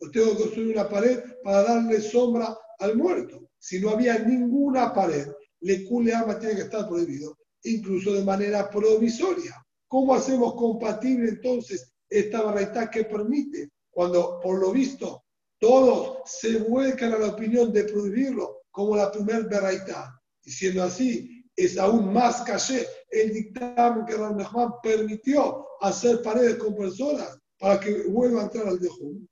[0.00, 3.50] O tengo que construir una pared para darle sombra al muerto.
[3.58, 5.28] Si no había ninguna pared,
[5.60, 9.54] le ama tiene que estar prohibido, incluso de manera provisoria.
[9.88, 15.24] ¿Cómo hacemos compatible entonces esta barraita que permite, cuando por lo visto
[15.58, 20.20] todos se vuelcan a la opinión de prohibirlo, como la primer barraita.
[20.42, 24.36] Y siendo así, es aún más caché el dictamen que Ram
[24.82, 29.26] permitió hacer paredes con personas para que vuelva a entrar al Dejum.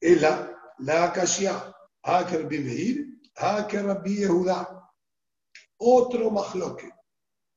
[0.00, 4.90] Es la, la Kashia, Aker Bimeir, Aker Rabbi Yehuda.
[5.78, 6.90] Otro mahloque.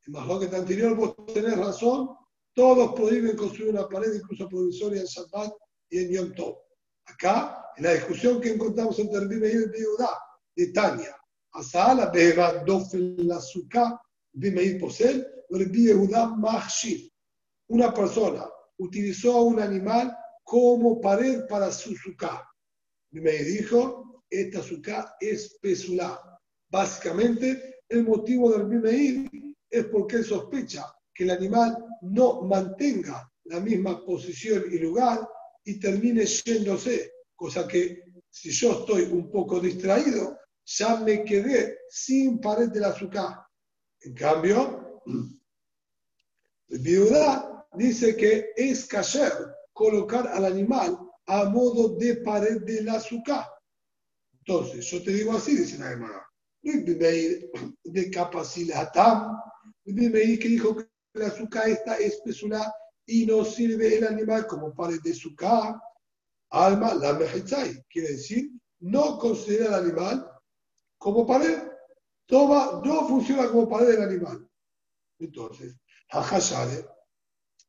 [0.05, 2.09] El mahloque anterior, vos tenés razón,
[2.53, 5.53] todos prohíben construir una pared, incluso provisoria en Shabbat
[5.89, 6.57] y en Yom Tov.
[7.05, 10.09] Acá, en la discusión que encontramos el Bime y el Yehudá,
[10.55, 11.15] de Tania,
[11.53, 13.99] hasta la Beba Dofel la Sukkah,
[14.33, 17.09] Bime Posel, Yehudá Mahshir.
[17.69, 18.45] Una persona
[18.77, 22.43] utilizó a un animal como pared para su sukkah.
[23.11, 26.19] Bime dijo, esta sukkah es pesulá.
[26.69, 33.59] Básicamente, el motivo del Bime es porque él sospecha que el animal no mantenga la
[33.59, 35.27] misma posición y lugar
[35.65, 42.39] y termine yéndose, cosa que si yo estoy un poco distraído, ya me quedé sin
[42.39, 43.45] pared del azúcar.
[44.01, 45.01] En cambio,
[46.67, 49.33] viuda dice que es cayer
[49.73, 53.47] colocar al animal a modo de pared del azúcar.
[54.39, 56.23] Entonces, yo te digo así, dice la hermana,
[56.63, 58.91] de capacidad,
[59.83, 62.73] que dijo que la azúcar esta es pesula
[63.05, 65.75] y no sirve el animal como pared de azúcar.
[66.49, 70.29] Alma, la mejitzai, quiere decir, no considera el animal
[70.97, 71.63] como pared.
[72.25, 74.47] Toma, no funciona como pared del animal.
[75.19, 75.75] Entonces,
[76.09, 76.85] Hajashare,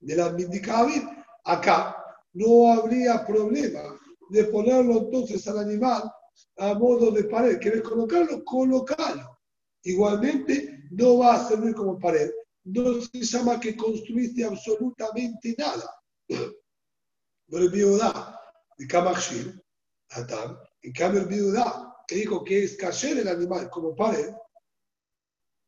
[0.00, 1.04] de la Mindikabit,
[1.44, 1.96] acá
[2.35, 3.98] no habría problema
[4.30, 6.12] de ponerlo entonces al animal
[6.59, 7.59] a modo de pared.
[7.59, 8.44] ¿Quieres colocarlo?
[8.44, 9.38] Colocalo.
[9.83, 12.31] Igualmente, no va a servir como pared,
[12.64, 15.90] no se llama que construiste absolutamente nada.
[16.27, 18.40] Pero el Biudá
[18.79, 19.62] de Kamachir,
[20.11, 24.33] Adam, en cambio el Biudá, que dijo que es cayer el animal como pared,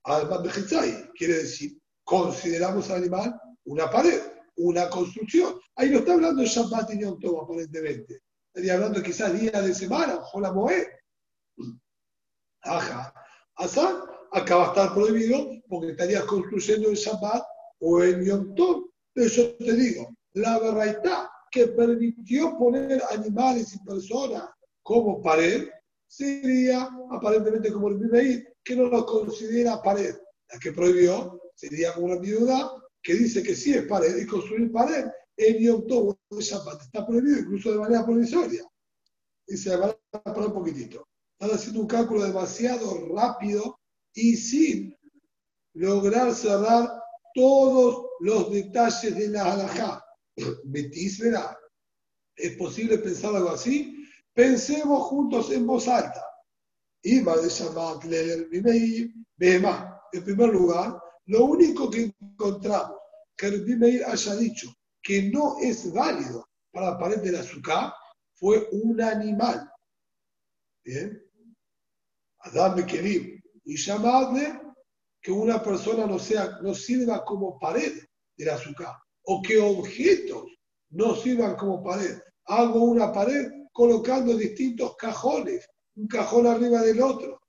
[0.04, 4.20] Alba Bejitzai, quiere decir, consideramos al animal una pared,
[4.56, 5.60] una construcción.
[5.74, 8.22] Ahí no está hablando Shabbat y Yom Tov, aparentemente.
[8.56, 10.86] Estaría hablando quizás día de semana, o la Moed.
[12.62, 13.12] Ajá.
[13.56, 13.96] Asán
[14.32, 17.44] acá va a estar prohibido porque estarías construyendo el Shabbat
[17.80, 18.88] o el Yom Tov.
[19.14, 24.48] Yo te digo, la verdad que permitió poner animales y personas
[24.82, 25.68] como pared,
[26.06, 30.16] sería aparentemente como el Bimeir, que no lo considera pared.
[30.50, 34.72] La que prohibió sería como una viuda que dice que sí es pared y construir
[34.72, 35.04] pared
[35.36, 38.64] en Yom Tov está prohibido incluso de manera provisoria.
[39.46, 41.06] Y se va a parar un poquitito.
[41.38, 43.78] Están haciendo un cálculo demasiado rápido
[44.14, 44.96] y sin
[45.74, 46.90] lograr cerrar
[47.34, 50.04] todos los detalles de la halajá.
[50.64, 51.56] Betis verá.
[52.34, 54.08] ¿Es posible pensar algo así?
[54.32, 56.22] Pensemos juntos en voz alta.
[57.02, 59.12] Y de
[60.12, 62.98] En primer lugar, lo único que encontramos
[63.36, 64.74] que el Bimeir haya dicho
[65.06, 67.92] que no es válido para la pared del azúcar
[68.34, 69.70] fue un animal.
[70.84, 71.22] Bien.
[72.40, 73.40] Adam Kelim.
[73.64, 74.60] Y llamarle
[75.22, 78.04] que una persona no, sea, no sirva como pared
[78.36, 80.44] del azúcar o que objetos
[80.90, 82.18] no sirvan como pared.
[82.44, 87.40] Hago una pared colocando distintos cajones, un cajón arriba del otro.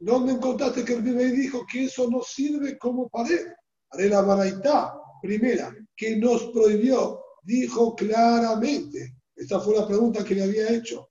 [0.00, 3.52] ¿Dónde encontraste que el Bimeir dijo que eso no sirve como pared?
[3.90, 9.16] Haré la baraitá, primera, que nos prohibió, dijo claramente.
[9.36, 11.10] Esta fue la pregunta que le había hecho.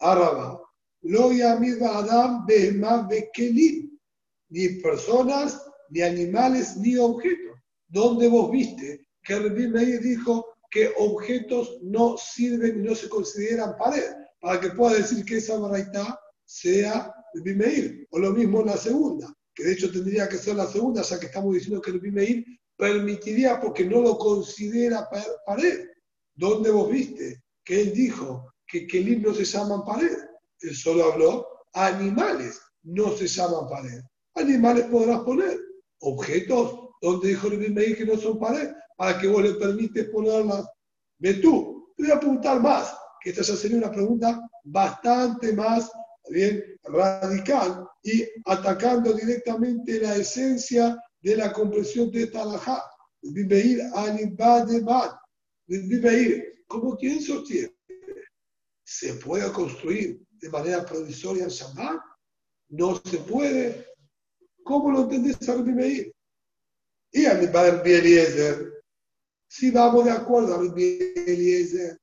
[0.00, 0.60] Araba,
[1.00, 2.46] lo Adam
[4.50, 7.58] ni personas, ni animales, ni objetos.
[7.88, 13.78] ¿Dónde vos viste que Rabbi Meir dijo que objetos no sirven y no se consideran
[13.78, 14.12] pared?
[14.40, 18.08] Para que pueda decir que esa baraita sea Rabbi Meir.
[18.10, 21.20] O lo mismo en la segunda que de hecho tendría que ser la segunda, ya
[21.20, 22.44] que estamos diciendo que el Bimeir
[22.76, 25.08] permitiría porque no lo considera
[25.46, 25.86] pared.
[26.34, 30.16] ¿Dónde vos viste que él dijo que Kelim no se llaman pared?
[30.60, 34.00] Él solo habló animales, no se llaman pared.
[34.34, 35.58] Animales podrás poner,
[36.00, 40.66] objetos, donde dijo el Bimeir que no son pared, para que vos le permites ponerlas.
[41.18, 45.90] Ve tú, te voy a preguntar más, que esta ya sería una pregunta bastante más
[46.30, 52.82] bien radical y atacando directamente la esencia de la comprensión de Talajá.
[53.22, 54.84] Viveir anibad de
[55.66, 57.74] Viveir, como quien sostiene,
[58.84, 62.02] ¿se puede construir de manera provisoria en Shabbat?
[62.68, 63.86] No se puede.
[64.62, 66.12] ¿Cómo lo entendés al Viveir?
[67.12, 68.82] Y anibad Eliezer,
[69.48, 71.98] si vamos de acuerdo a Eliezer,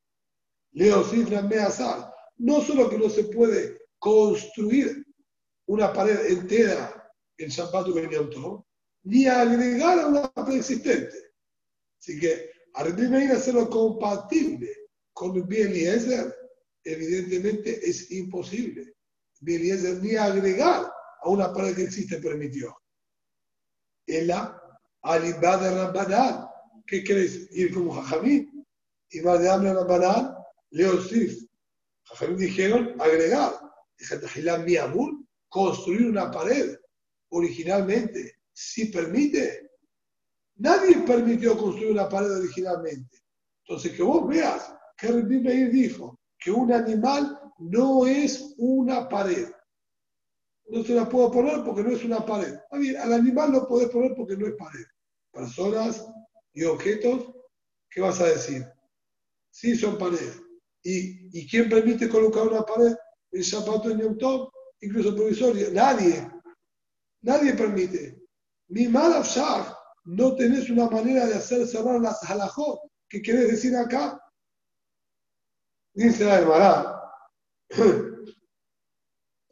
[0.71, 5.05] Leo Sifra Meazar, no solo que no se puede construir
[5.67, 6.91] una pared entera
[7.37, 8.63] en Shabbat Yom
[9.03, 11.15] ni agregar a una preexistente.
[11.99, 14.69] Así que a hacerlo compatible
[15.13, 16.35] con el Eliezer,
[16.83, 18.95] evidentemente es imposible.
[19.45, 22.75] Eliezer ni agregar a una pared que existe permitió.
[24.07, 24.59] En la
[25.03, 26.47] alibá de Rabbanán,
[26.87, 27.47] ¿qué querés?
[27.51, 28.49] Ir como Jajamí.
[29.11, 30.33] Y va de hambre Rabbanán,
[30.71, 31.45] Leosif.
[32.05, 33.70] Jajamí dijeron agregar
[35.49, 36.77] construir una pared
[37.29, 39.71] originalmente, si permite.
[40.55, 43.17] Nadie permitió construir una pared originalmente.
[43.65, 49.49] Entonces, que vos veas que Meir dijo que un animal no es una pared.
[50.67, 52.57] No se la puedo poner porque no es una pared.
[52.79, 54.85] bien, al animal lo podés poner porque no es pared.
[55.31, 56.05] Personas
[56.53, 57.33] y objetos,
[57.89, 58.65] ¿qué vas a decir?
[59.49, 60.33] Sí son pared.
[60.83, 62.95] ¿Y, ¿Y quién permite colocar una pared?
[63.31, 64.49] El zapato en Yom
[64.81, 65.71] incluso provisorio.
[65.71, 66.29] Nadie,
[67.21, 68.21] nadie permite.
[68.69, 69.23] Ni mal
[70.05, 72.79] no tenés una manera de hacer cerrar las halajot.
[73.07, 74.19] ¿Qué querés decir acá?
[75.93, 77.01] Dice la hermana.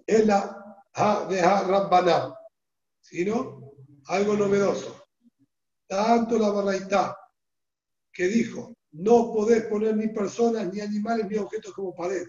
[0.05, 0.55] Es la
[0.93, 2.35] ha de ha
[2.99, 3.73] sino
[4.07, 5.05] algo novedoso.
[5.87, 7.15] Tanto la barraita
[8.11, 12.27] que dijo, no podés poner ni personas, ni animales, ni objetos como pared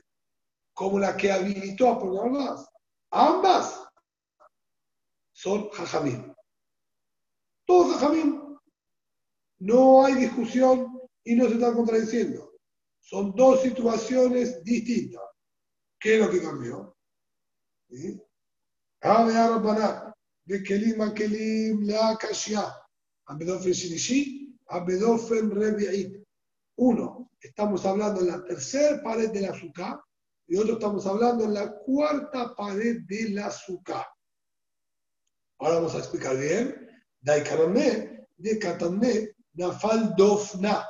[0.81, 2.66] como la que habilitó a ponerlas,
[3.11, 3.87] ambas
[5.31, 6.35] son jajamín.
[7.67, 8.59] Todos jajamín.
[9.59, 12.54] No hay discusión y no se están contradiciendo.
[12.98, 15.23] Son dos situaciones distintas.
[15.98, 16.96] ¿Qué es lo que cambió?
[17.90, 18.19] ¿Sí?
[20.46, 22.75] de Kelim la Kashia.
[23.27, 26.25] Abedofen Shilishi, Abedofen Rebi'it.
[26.77, 30.00] Uno, estamos hablando de la tercera pared del azúcar
[30.51, 34.05] y otro estamos hablando en la cuarta pared del azúcar.
[35.61, 36.88] Ahora vamos a explicar bien.
[37.21, 40.85] Daikarame, de Katame, Nafal Dofna,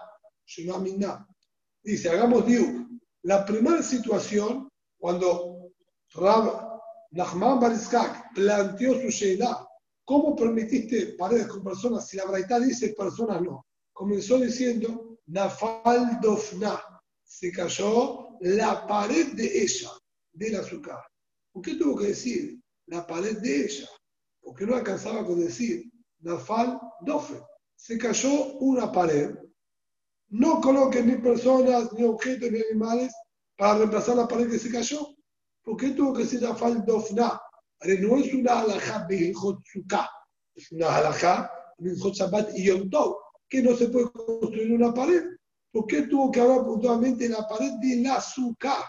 [1.83, 2.89] Dice, hagamos diu.
[3.25, 5.73] La primera situación, cuando
[6.15, 6.81] Rab
[7.11, 9.69] Nachman Bariskak planteó su Sheila
[10.07, 13.67] ¿cómo permitiste paredes con personas si la braita dice personas no?
[13.93, 16.81] Comenzó diciendo, Nafal Dofna,
[17.23, 19.91] se cayó la pared de ella,
[20.33, 20.99] del azúcar.
[21.53, 23.89] ¿Por qué tuvo que decir la pared de ella?
[24.41, 25.85] Porque no alcanzaba con decir
[26.21, 27.41] Nafal Dofe.
[27.77, 29.35] Se cayó una pared.
[30.29, 33.13] No coloquen ni personas, ni objetos, ni animales
[33.57, 35.07] para reemplazar la pared que se cayó.
[35.63, 37.41] ¿Por qué tuvo que decir Nafal Dofna?
[37.83, 40.09] No es una alajá Behilchotzuka,
[40.55, 42.91] es una alajá Behilchot Shabbat y Yom
[43.49, 45.25] que no se puede construir una pared.
[45.73, 48.85] ¿Por qué tuvo que hablar puntualmente la pared de la azúcar?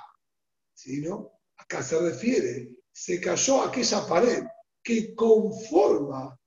[0.74, 4.44] Si no, acá se refiere, se cayó aquella pared
[4.84, 6.38] que conforma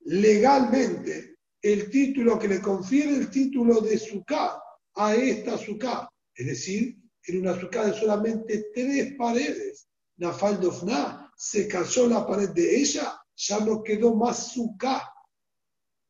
[0.00, 4.62] legalmente el título que le confiere el título de Sukkah
[4.94, 6.08] a esta Sukkah.
[6.34, 9.88] Es decir, en una Sukkah de solamente tres paredes.
[10.16, 15.10] Nafal Dofna se cayó la pared de ella, ya no quedó más Sukkah.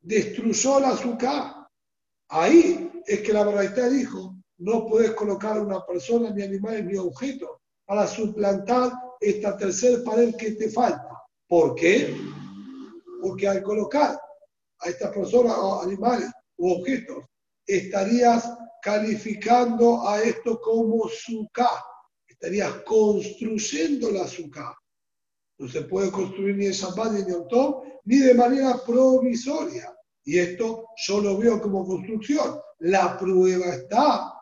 [0.01, 1.69] Destruyó la Sukkah.
[2.27, 6.97] Ahí es que la verdad dijo, no puedes colocar a una persona, ni animales, ni
[6.97, 7.49] objetos
[7.85, 11.09] para suplantar esta tercera pared que te falta.
[11.47, 12.15] ¿Por qué?
[13.21, 14.19] Porque al colocar
[14.79, 17.25] a estas personas o animales u objetos,
[17.65, 18.49] estarías
[18.81, 21.69] calificando a esto como suká,
[22.27, 24.75] estarías construyendo la suká.
[25.59, 29.93] No se puede construir ni en Shabbat ni en Yom ni de manera provisoria.
[30.23, 32.59] Y esto yo lo veo como construcción.
[32.81, 34.33] La prueba está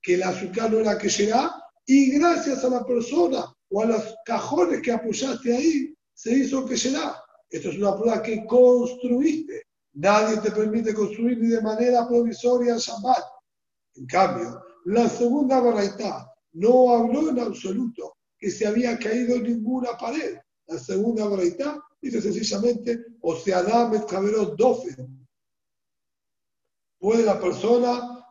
[0.00, 1.52] que la azúcar no era que llega
[1.84, 6.76] y gracias a la persona o a los cajones que apoyaste ahí, se hizo que
[6.76, 7.20] llega.
[7.48, 9.64] Esto es una prueba que construiste.
[9.94, 13.24] Nadie te permite construir ni de manera provisoria Shabbat.
[13.96, 20.38] En cambio, la segunda baraita no habló en absoluto que se había caído ninguna pared.
[20.68, 24.96] La segunda baraita dice sencillamente, o sea, dame caberó doce.
[27.00, 28.24] Puede la persona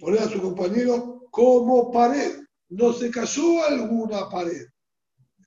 [0.00, 2.40] poner a su compañero como pared.
[2.68, 4.66] No se cayó alguna pared.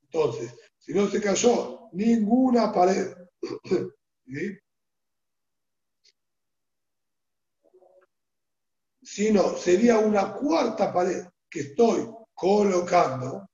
[0.04, 3.14] Entonces, si no se cayó ninguna pared,
[4.26, 4.58] ¿sí?
[9.02, 13.48] sino sería una cuarta pared que estoy colocando,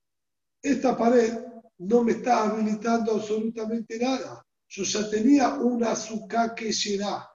[0.60, 1.32] esta pared
[1.78, 4.44] no me está habilitando absolutamente nada.
[4.68, 7.26] Yo ya tenía una azúcar que será.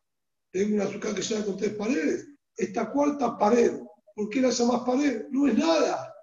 [0.51, 2.27] Tengo una azúcar que será con tres paredes.
[2.57, 3.79] Esta cuarta pared,
[4.15, 5.25] ¿por qué la llamas pared?
[5.29, 6.13] No es nada.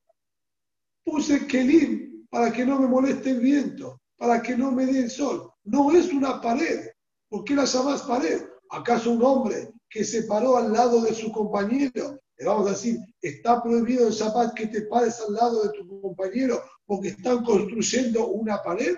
[1.05, 5.11] Puse kelim para que no me moleste el viento, para que no me dé el
[5.11, 5.51] sol.
[5.65, 6.91] No es una pared.
[7.29, 8.43] ¿Por qué la llamas pared?
[8.71, 12.21] ¿Acaso un hombre que se paró al lado de su compañero?
[12.37, 16.01] Le vamos a decir, está prohibido en Shabbat que te pares al lado de tu
[16.01, 18.95] compañero porque están construyendo una pared.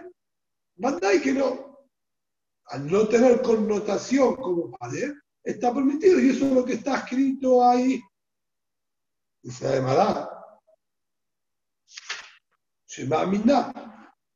[0.76, 1.69] Mandáis que no.
[2.70, 5.12] Al no tener connotación como pared,
[5.42, 8.00] está permitido y eso es lo que está escrito ahí.
[9.42, 10.28] Dice además,
[12.86, 13.24] Shema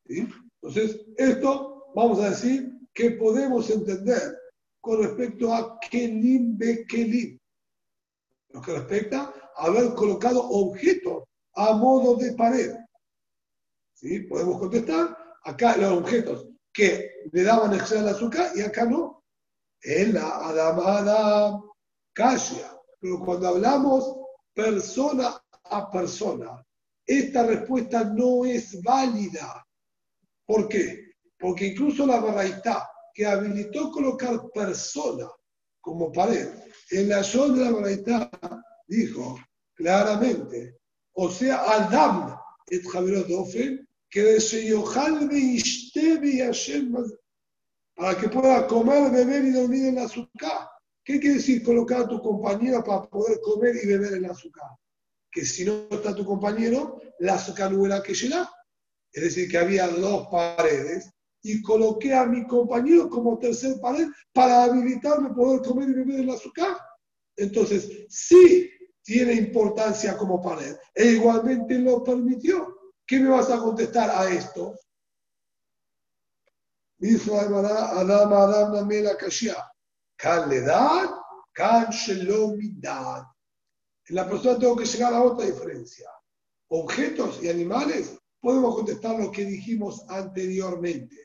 [0.07, 4.37] Entonces, esto vamos a decir que podemos entender
[4.81, 7.39] con respecto a Kelim be Kelim,
[8.49, 11.23] lo que respecta a haber colocado objetos
[11.55, 12.75] a modo de pared.
[13.95, 14.21] ¿Sí?
[14.21, 19.25] Podemos contestar, acá los objetos que le daban extra el azúcar y acá no.
[19.81, 21.61] En la Adamada
[22.13, 22.71] Kasia.
[23.01, 24.17] Pero cuando hablamos
[24.53, 26.63] persona a persona,
[27.07, 29.65] esta respuesta no es válida.
[30.47, 31.13] ¿Por qué?
[31.39, 35.29] Porque incluso la Baraitá que habilitó colocar persona
[35.81, 36.49] como pared,
[36.91, 38.31] en la zona de la Baraitá
[38.89, 39.39] dijo
[39.75, 40.79] claramente,
[41.13, 42.37] o sea, Adam
[42.69, 44.39] et Javirot Ofen, que
[47.97, 50.69] para que pueda comer, beber y dormir en azúcar.
[51.05, 54.69] ¿Qué quiere decir colocar a tu compañero para poder comer y beber en azúcar?
[55.33, 58.49] Que si no está tu compañero, la azúcar no era que llega.
[59.13, 61.11] Es decir, que había dos paredes
[61.43, 66.31] y coloqué a mi compañero como tercer pared para habilitarme poder comer y beber el
[66.31, 66.77] azúcar.
[67.37, 68.71] Entonces, sí
[69.03, 70.77] tiene importancia como pared.
[70.95, 72.74] E igualmente lo permitió.
[73.07, 74.75] ¿Qué me vas a contestar a esto?
[76.99, 79.57] Dice Adam Adam Namela Kashia.
[80.17, 81.11] Kaledad,
[81.53, 83.25] kan shelomidad.
[84.07, 86.09] En la persona tengo que llegar a otra diferencia.
[86.69, 91.25] Objetos y animales, podemos contestar lo que dijimos anteriormente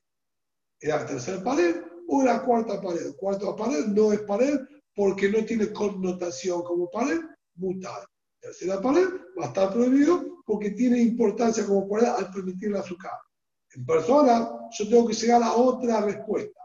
[0.82, 1.76] era la tercera pared
[2.08, 3.16] o la cuarta pared.
[3.18, 4.60] Cuarta pared no es pared
[4.96, 7.20] porque no tiene connotación como pared,
[7.56, 8.06] mutada.
[8.40, 9.08] Tercera pared
[9.38, 13.12] va a estar prohibido porque tiene importancia como pared al permitir la azúcar.
[13.72, 16.60] En persona, yo tengo que llegar a otra respuesta.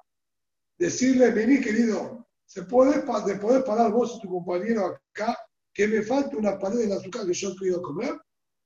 [0.79, 5.37] decirle, vení querido, ¿se puede, ¿te podés parar vos y tu compañero acá
[5.75, 8.19] que me falta una pared de azúcar que yo quiero comer?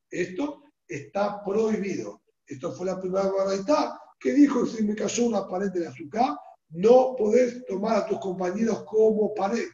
[0.09, 2.23] Esto está prohibido.
[2.47, 6.37] Esto fue la primera baraita que dijo, si me cayó una pared de azúcar,
[6.69, 9.67] no podés tomar a tus compañeros como pared.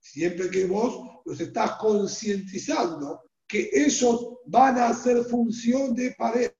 [0.00, 6.52] Siempre que vos los estás concientizando que ellos van a hacer función de pared.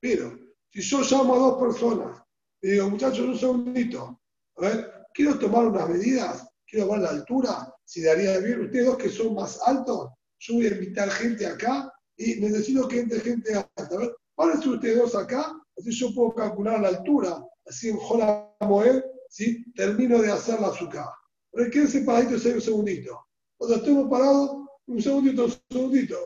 [0.00, 0.36] Pero
[0.70, 2.22] si yo llamo a dos personas
[2.60, 4.20] y digo, muchachos, un segundito,
[4.56, 8.96] a ver, quiero tomar unas medidas, quiero ver la altura, si daría bien, ustedes dos
[8.96, 13.54] que son más altos, yo voy a invitar gente acá y necesito que entre gente
[13.54, 13.94] alta.
[13.94, 18.52] A ver, párense ustedes dos acá, así yo puedo calcular la altura, así en Jola
[18.60, 19.64] Moed, ¿sí?
[19.74, 21.06] termino de hacer la azúcar.
[21.52, 23.26] Pero quédense paraditos ahí un segundito.
[23.56, 24.61] Cuando estemos parados,
[24.92, 26.18] un segundito, un segundito.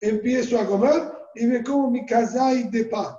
[0.00, 3.16] Empiezo a comer y me como mi kazai de pan.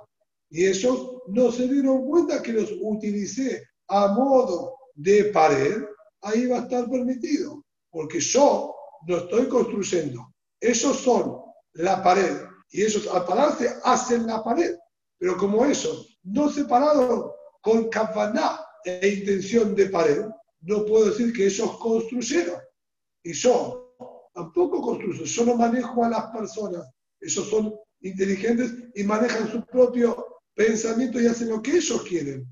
[0.50, 5.82] Y ellos no se dieron cuenta que los utilicé a modo de pared,
[6.22, 7.62] ahí va a estar permitido.
[7.90, 8.74] Porque yo
[9.06, 10.32] no estoy construyendo.
[10.60, 11.42] Ellos son
[11.74, 12.38] la pared.
[12.70, 14.74] Y ellos al pararse hacen la pared.
[15.18, 20.24] Pero como ellos no se pararon con kavaná e intención de pared,
[20.62, 22.60] no puedo decir que ellos construyeron.
[23.22, 23.81] Y yo
[24.32, 25.24] tampoco construyo.
[25.24, 26.88] Yo no manejo a las personas.
[27.20, 32.46] Ellos son inteligentes y manejan su propio pensamiento y hacen lo que ellos quieren.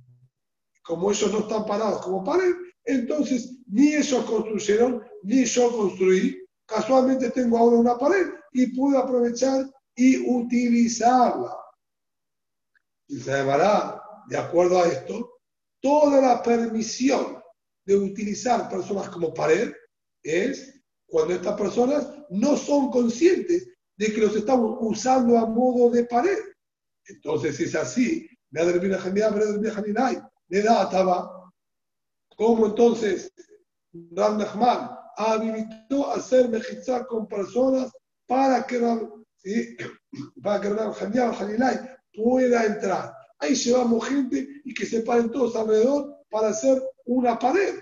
[0.83, 2.55] Como ellos no están parados como pared,
[2.85, 6.39] entonces ni ellos construyeron, ni yo construí.
[6.67, 11.57] Casualmente tengo ahora una pared y pude aprovechar y utilizarla.
[13.09, 15.41] Y se llamará, de acuerdo a esto,
[15.81, 17.43] toda la permisión
[17.85, 19.73] de utilizar personas como pared
[20.23, 20.80] es
[21.11, 26.39] cuando estas personas no son conscientes de que los estamos usando a modo de pared.
[27.07, 28.27] Entonces, si es así.
[32.37, 33.33] ¿Cómo entonces
[34.13, 37.93] Ram Nachman habilitó hacer mejizá con personas
[38.27, 39.77] para que Ram, ¿sí?
[40.43, 40.71] para que
[42.15, 43.13] pueda entrar?
[43.39, 47.75] Ahí llevamos gente y que se paren todos alrededor para hacer una pared.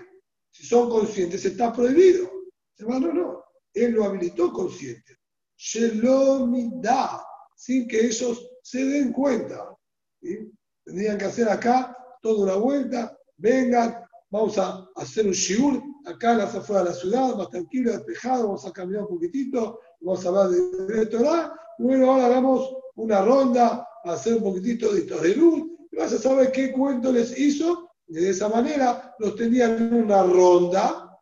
[0.51, 2.38] Si son conscientes, está prohibido.
[2.79, 3.43] No, no.
[3.73, 5.17] Él lo habilitó consciente.
[5.57, 7.23] Shelomida,
[7.55, 9.75] sin que ellos se den cuenta.
[10.21, 10.51] ¿sí?
[10.85, 16.55] Tendrían que hacer acá toda una vuelta, vengan, vamos a hacer un shiur acá las
[16.55, 20.49] afueras de la ciudad, más tranquilo, despejado, vamos a caminar un poquitito, vamos a hablar
[20.49, 25.95] de, de Torah, bueno, ahora hagamos una ronda, a hacer un poquitito de Torelul, y
[25.95, 31.17] vas a saber qué cuento les hizo, de esa manera los tenían en una ronda,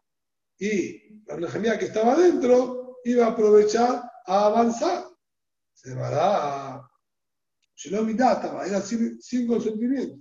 [0.59, 5.07] y la Nehemia que estaba adentro iba a aprovechar a avanzar.
[5.73, 6.89] Se va a
[7.75, 10.19] Shalom data, era sin, sin consentimiento.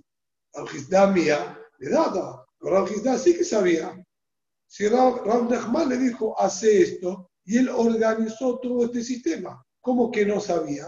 [0.53, 3.95] Al mía le data, pero Al sí que sabía.
[4.67, 10.25] Si Rav Nachman le dijo, hace esto, y él organizó todo este sistema, ¿cómo que
[10.25, 10.87] no sabía?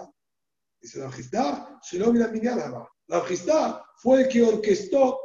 [0.80, 2.88] Dice Rav Hizda, Shalom Minyanaba.
[3.08, 5.20] Rav Hizda fue el que orquestó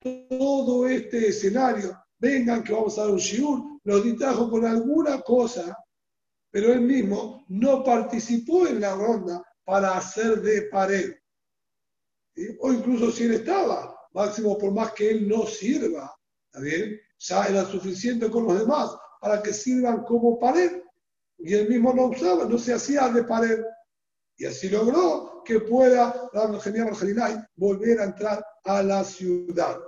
[0.00, 1.96] todo este escenario.
[2.18, 5.76] Vengan que vamos a dar un shiur, los distrajo con alguna cosa,
[6.50, 11.14] pero él mismo no participó en la ronda para hacer de pared.
[12.34, 12.56] ¿Sí?
[12.60, 16.12] O incluso si él estaba, máximo por más que él no sirva,
[16.46, 16.98] ¿está bien?
[17.18, 18.90] Ya era suficiente con los demás
[19.20, 20.82] para que sirvan como pared.
[21.38, 23.60] Y él mismo no usaba, no se hacía de pared.
[24.36, 29.78] Y así logró que pueda la genial volver a entrar a la ciudad.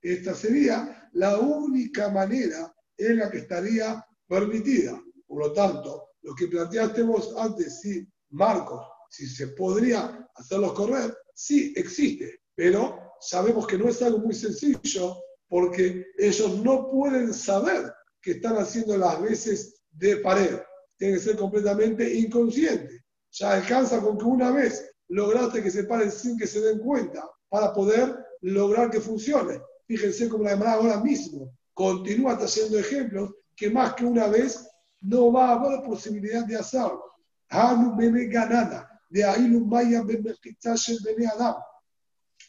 [0.00, 5.02] Esta sería la única manera en la que estaría permitida.
[5.26, 11.16] Por lo tanto, lo que planteaste vos antes, sí, Marcos, si se podría hacerlos correr,
[11.34, 15.16] sí existe, pero sabemos que no es algo muy sencillo
[15.48, 17.92] porque ellos no pueden saber
[18.22, 20.58] que están haciendo las veces de pared.
[20.96, 23.02] Tienen que ser completamente inconscientes.
[23.32, 27.28] Ya alcanza con que una vez lograste que se paren sin que se den cuenta
[27.48, 29.60] para poder lograr que funcione.
[29.86, 34.68] Fíjense como la demanda ahora mismo continúa trayendo ejemplos que más que una vez
[35.00, 37.04] no va a haber posibilidad de hacerlo.
[37.48, 41.56] Hanu bene ganana, de ahí maya bene adam.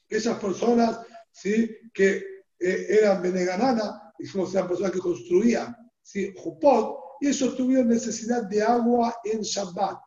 [0.07, 0.99] Esas personas
[1.31, 1.75] ¿sí?
[1.93, 2.23] que
[2.59, 6.33] eh, eran bene ganana, dijimos eran personas que construían ¿sí?
[6.37, 9.97] jupot, y ellos tuvieron necesidad de agua en Shabbat,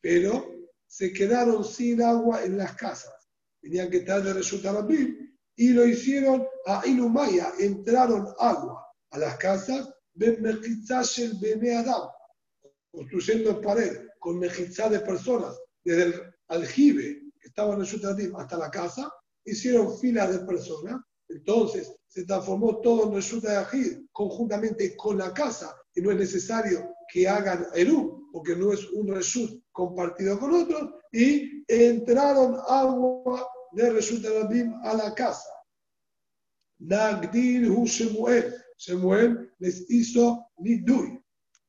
[0.00, 0.46] pero
[0.86, 3.14] se quedaron sin agua en las casas.
[3.60, 5.29] Tenían que traer de resulta Rabim
[5.60, 12.08] y lo hicieron a Ilumaya, entraron agua a las casas, Ben el Adam,
[12.90, 16.14] construyendo en pared con mejizá de personas, desde el
[16.48, 19.12] aljibe que estaba en el Shutatim hasta la casa,
[19.44, 21.02] hicieron filas de personas.
[21.28, 26.16] Entonces se transformó todo en resulta de Ajid conjuntamente con la casa y no es
[26.16, 33.46] necesario que hagan Eru, porque no es un Reshut compartido con otros, y entraron agua
[33.72, 35.50] de Reshut Rabim a la casa.
[36.80, 38.54] Nagdir hu Shemuel.
[38.78, 41.20] Shemuel les hizo Nidui.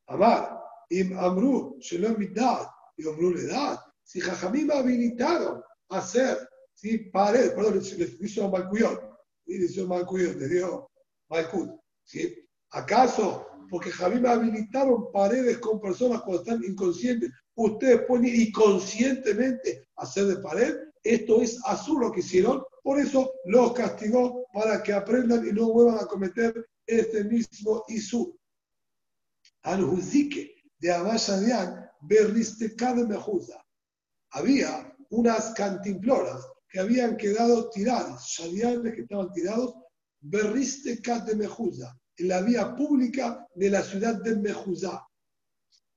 [0.07, 3.79] Amar, Im Amru, Shelom Midat, y Amru Ledat.
[4.03, 6.37] Si Jajamim habilitaron a hacer,
[6.73, 9.01] si pared, perdón, les hizo Malcuyot,
[9.45, 10.89] y les hizo Malcuyot, les dio
[11.29, 11.69] Malcut.
[12.03, 12.35] ¿sí?
[12.71, 17.31] ¿Acaso porque Jajamim habilitaron paredes con personas cuando están inconscientes?
[17.55, 20.75] Ustedes pueden inconscientemente hacer de pared.
[21.03, 25.71] Esto es azul lo que hicieron, por eso los castigó para que aprendan y no
[25.71, 28.35] vuelvan a cometer este mismo Isur.
[29.63, 33.63] Anhuzike de Abashadian, Berriste de Mejuza.
[34.31, 39.75] Había unas cantimploras que habían quedado tiradas, shadianes que estaban tirados,
[40.21, 41.49] Berriste de
[42.17, 45.07] en la vía pública de la ciudad de Mejuzá.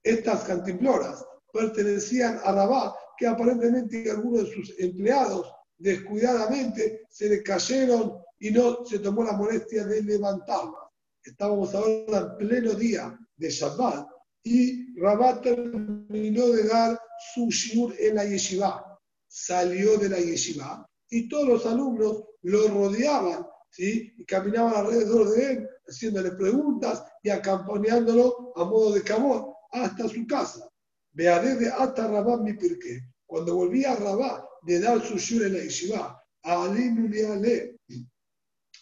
[0.02, 8.18] Estas cantimploras pertenecían a Rabá, que aparentemente algunos de sus empleados descuidadamente se le cayeron
[8.38, 10.90] y no se tomó la molestia de levantarlas.
[11.22, 14.06] Estábamos ahora en pleno día de Shabbat
[14.42, 17.00] y Rabat terminó de dar
[17.34, 18.98] su shiur en la yeshiva.
[19.26, 24.12] Salió de la yeshiva y todos los alumnos lo rodeaban ¿sí?
[24.16, 30.26] y caminaban alrededor de él, haciéndole preguntas y acompañándolo a modo de camón hasta su
[30.26, 30.68] casa.
[31.14, 33.00] Vearé de hasta Rabat mi pirqué.
[33.26, 36.90] Cuando volvía a Rabat de dar su shiur en la yeshiva, a Ali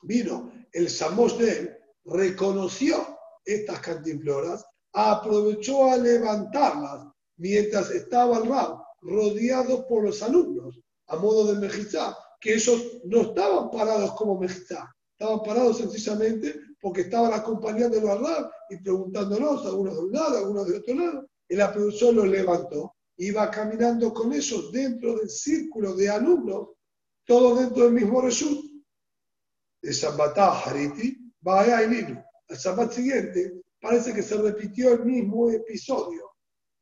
[0.03, 7.07] vino el Samos de él reconoció estas cantimploras, aprovechó a levantarlas
[7.37, 13.23] mientras estaba el rab rodeado por los alumnos, a modo de mejizá, que ellos no
[13.23, 19.95] estaban parados como mejizá, estaban parados sencillamente porque estaban acompañando al rab y preguntándolos, algunos
[19.95, 21.29] de un lado, algunos de otro lado.
[21.53, 26.71] El aprovechó, los levantó, iba caminando con ellos dentro del círculo de alumnos,
[27.27, 28.65] todos dentro del mismo reshut.
[29.83, 32.07] De Shabbatá Hariti, Vaya y
[32.49, 36.31] Al Shabbat siguiente parece que se repitió el mismo episodio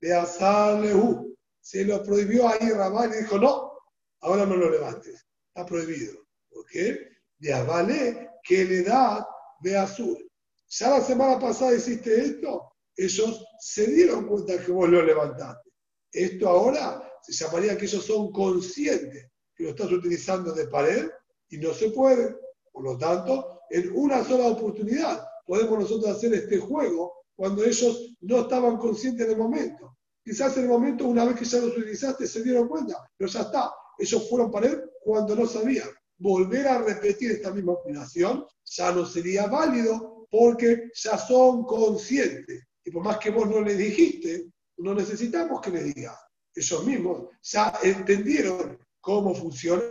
[0.01, 1.37] de Azalehu.
[1.61, 3.73] Se lo prohibió ahí Rabá y dijo, no,
[4.21, 6.29] ahora no lo levantes, está prohibido.
[6.49, 7.09] ¿Por qué?
[7.39, 9.27] De Avale, que le da
[9.63, 10.31] de azul.
[10.69, 12.70] Ya la semana pasada hiciste esto,
[13.05, 15.71] ellos se dieron cuenta que vos lo levantaste.
[16.13, 21.09] Esto ahora se llamaría que ellos son conscientes que lo estás utilizando de pared
[21.49, 22.37] y no se puede.
[22.73, 28.41] Por lo tanto, en una sola oportunidad podemos nosotros hacer este juego cuando ellos no
[28.41, 29.97] estaban conscientes del momento.
[30.23, 33.41] Quizás en el momento, una vez que ya los utilizaste, se dieron cuenta, pero ya
[33.41, 33.73] está.
[33.99, 35.89] Ellos fueron para él cuando no sabían.
[36.19, 42.67] Volver a repetir esta misma operación ya no sería válido porque ya son conscientes.
[42.91, 46.19] Y por más que vos no les dijiste, no necesitamos que les digas.
[46.53, 49.85] Ellos mismos ya entendieron cómo funciona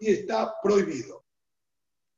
[0.00, 1.24] y está prohibido.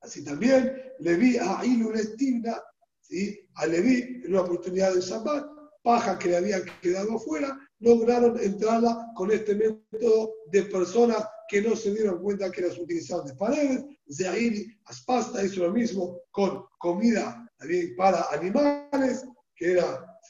[0.00, 2.58] Así también Leví a Iluletina,
[3.02, 3.38] ¿sí?
[3.56, 5.44] a Leví, en una oportunidad de Shabbat,
[5.82, 11.76] paja que le había quedado afuera, lograron entrarla con este método de personas que no
[11.76, 13.84] se dieron cuenta que las utilizaban de paredes.
[14.10, 19.74] Zahiri Aspasta hizo lo mismo con comida también para animales, que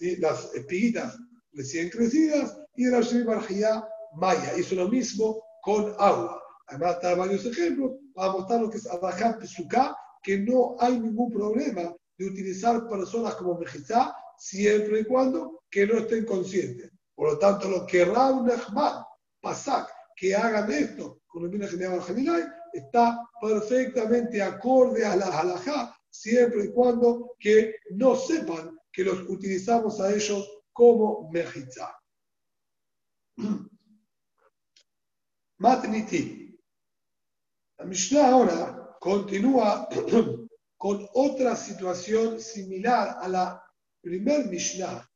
[0.01, 1.17] eran las espiguitas
[1.53, 3.87] recién crecidas, y Rashi Barjía
[4.17, 6.43] Maya hizo lo mismo con agua.
[6.67, 11.31] Además, está varios ejemplos para mostrar lo que es Adajá Pesuká, que no hay ningún
[11.33, 16.91] problema de utilizar personas como Mejizá siempre y cuando que no estén conscientes.
[17.15, 19.05] Por lo tanto, lo que Raúl Nehman,
[19.41, 26.65] Pasak, que hagan esto con el General General, está perfectamente acorde a la halajá, siempre
[26.65, 32.01] y cuando que no sepan que los utilizamos a ellos como Mejizá.
[35.59, 36.57] Matniti.
[37.79, 39.89] La Mishnah ahora continúa
[40.79, 43.65] con otra situación similar a la
[44.01, 45.11] primer Mishnah.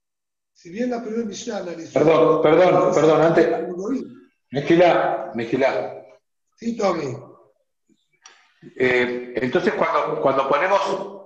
[0.52, 1.92] Si bien la primera Mishnah analizó.
[1.92, 3.46] Perdón, perdón, perdón, antes.
[4.50, 6.04] Mejilá, Mejilá.
[6.56, 7.16] Sí, Tommy.
[8.76, 11.17] Eh, entonces, cuando, cuando ponemos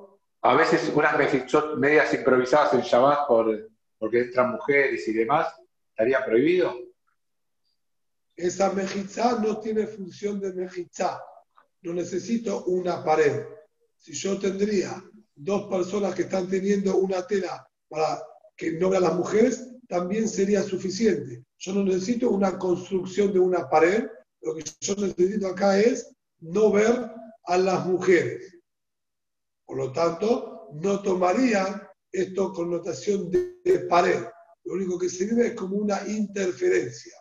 [0.42, 1.16] a veces unas
[1.78, 5.54] medias improvisadas en Shabbat por, porque entran mujeres y demás,
[5.90, 6.74] ¿estaría prohibido?
[8.34, 11.20] Esa mejizá no tiene función de mejizá
[11.82, 13.44] no necesito una pared.
[13.98, 15.02] Si yo tendría
[15.34, 18.22] dos personas que están teniendo una tela para
[18.56, 21.44] que no vean las mujeres, también sería suficiente.
[21.58, 24.06] Yo no necesito una construcción de una pared,
[24.40, 27.10] lo que yo necesito acá es no ver
[27.44, 28.51] a las mujeres.
[29.66, 34.24] Por lo tanto, no tomaría esto connotación de, de pared.
[34.64, 37.14] Lo único que sirve es como una interferencia.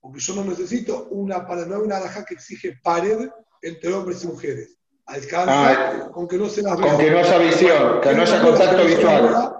[0.00, 3.28] Porque yo no necesito una pared, no hay una alhaja que exige pared
[3.62, 4.76] entre hombres y mujeres.
[5.06, 5.70] Alcanza
[6.06, 6.96] Ah, con que no se las Con vea.
[6.98, 9.56] que no haya visión, que no haya contacto visual.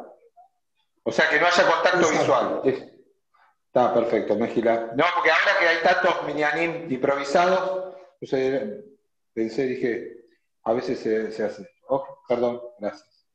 [1.03, 2.19] O sea, que no haya contacto Exacto.
[2.21, 2.61] visual.
[2.65, 2.91] Es-
[3.67, 4.93] Está perfecto, Mejila.
[4.97, 7.95] No, porque ahora que hay tantos minianim improvisados,
[9.33, 10.20] pensé, dije,
[10.65, 11.69] a veces se, se hace.
[11.89, 13.27] Oh, perdón, gracias.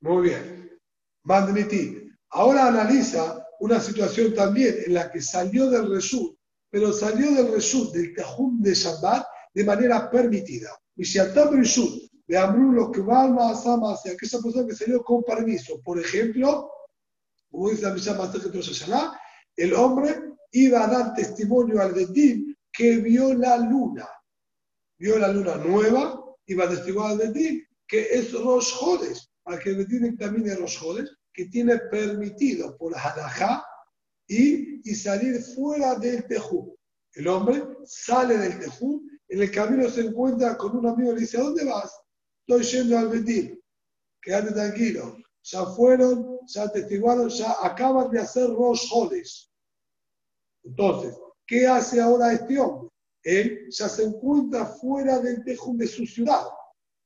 [0.00, 0.80] Muy bien.
[1.24, 2.10] Magniti.
[2.30, 6.36] Ahora analiza una situación también en la que salió del Reshut,
[6.70, 10.70] pero salió del Reshut, del Tehum de Shabbat, de manera permitida.
[10.96, 15.02] Y si Atam Reshut, de Amru lo que va a hacia aquella persona que salió
[15.02, 15.80] con permiso.
[15.82, 16.70] Por ejemplo,
[17.50, 19.20] como dice la Hashanah,
[19.56, 20.14] el hombre
[20.52, 24.08] iba a dar testimonio al Betín que vio la luna.
[25.00, 29.70] Vio la luna nueva, iba a testiguar al Betín que es Rosh Hodesh, para que
[29.70, 33.64] el Betín examine Rosh Hodesh, que tiene permitido por Halajá
[34.28, 36.76] ir y salir fuera del Tejú.
[37.14, 41.20] El hombre sale del Tejú, en el camino se encuentra con un amigo y le
[41.22, 41.98] dice, ¿a dónde vas?
[42.46, 43.60] Estoy yendo al Betín.
[44.20, 45.16] Quédate tranquilo.
[45.42, 49.50] Ya fueron, ya testiguaron, ya acaban de hacer Rosh Hodesh.
[50.62, 52.89] Entonces, ¿qué hace ahora este hombre?
[53.22, 56.42] Él ya se encuentra fuera del Tejum de su ciudad.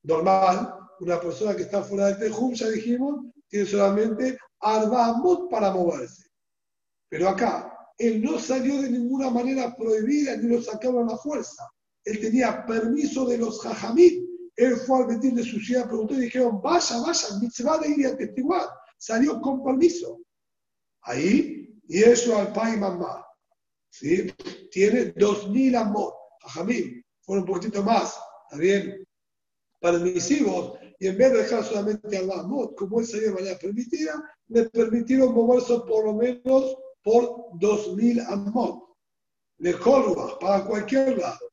[0.03, 6.29] Normal, una persona que está fuera del Tejum, ya dijimos, tiene solamente Arbamot para moverse.
[7.09, 11.69] Pero acá, él no salió de ninguna manera prohibida ni lo sacaron a la fuerza.
[12.05, 14.25] Él tenía permiso de los Jajamit.
[14.57, 17.99] Él fue al Betín de su ciudad, preguntó y dijeron, vaya, vaya, mitzvah de ir
[18.01, 18.69] y atestiguar.
[18.99, 20.21] Salió con permiso.
[21.03, 23.25] Ahí, y eso al pai mamá.
[23.91, 24.33] ¿sí?
[24.75, 26.15] Tiene 2.000 amor.
[26.41, 29.07] Jajamim, fueron un poquitito más, ¿está bien?
[29.81, 34.21] Permisivos, y en vez de dejar solamente al amor, como él salió de manera permitida,
[34.49, 38.97] le permitieron moverse por lo menos por 2.000 amor.
[39.59, 41.53] De Córdoba, para cualquier lado.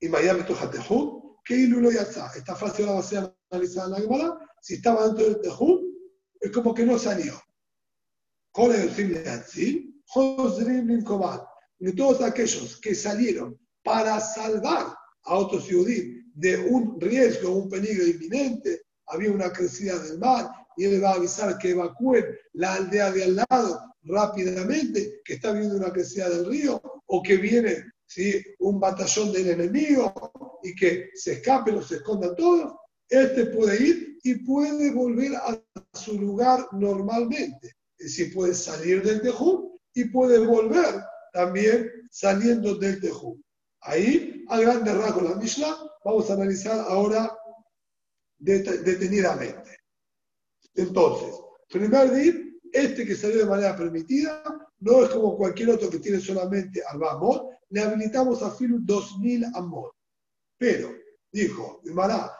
[0.00, 2.32] Y Miami Tojatejún, que Ilulo Yatzá.
[2.34, 4.38] Esta frase ahora va a ser analizada en la Gemara.
[4.60, 5.96] Si estaba dentro del Tejún,
[6.40, 7.40] es como que no salió.
[8.50, 11.47] Con el fin de Atzil, Josrim Linkomat.
[11.78, 18.06] De todos aquellos que salieron para salvar a otros judíos de un riesgo, un peligro
[18.06, 23.10] inminente, había una crecida del mar y él va a avisar que evacúen la aldea
[23.10, 28.42] de al lado rápidamente, que está viendo una crecida del río o que viene ¿sí?
[28.60, 32.72] un batallón del enemigo y que se escapen o se escondan todos,
[33.08, 35.60] este puede ir y puede volver a
[35.94, 37.74] su lugar normalmente.
[37.98, 41.02] Es decir, puede salir del Tejú y puede volver
[41.32, 43.40] también saliendo del Tejú.
[43.80, 47.36] Ahí, a grandes rasgos, la Mishnah, vamos a analizar ahora
[48.38, 49.78] det- detenidamente.
[50.74, 51.34] Entonces,
[51.68, 52.34] primer día,
[52.72, 54.42] este que salió de manera permitida
[54.80, 59.44] no es como cualquier otro que tiene solamente Arba Amor, le habilitamos a Filu 2000
[59.54, 59.92] Amor.
[60.56, 60.92] Pero,
[61.32, 62.32] dijo, Mará.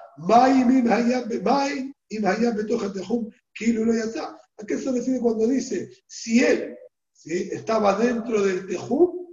[4.61, 6.77] ¿A qué se refiere cuando dice, si él
[7.19, 7.49] ¿sí?
[7.53, 9.27] estaba dentro del Tejum,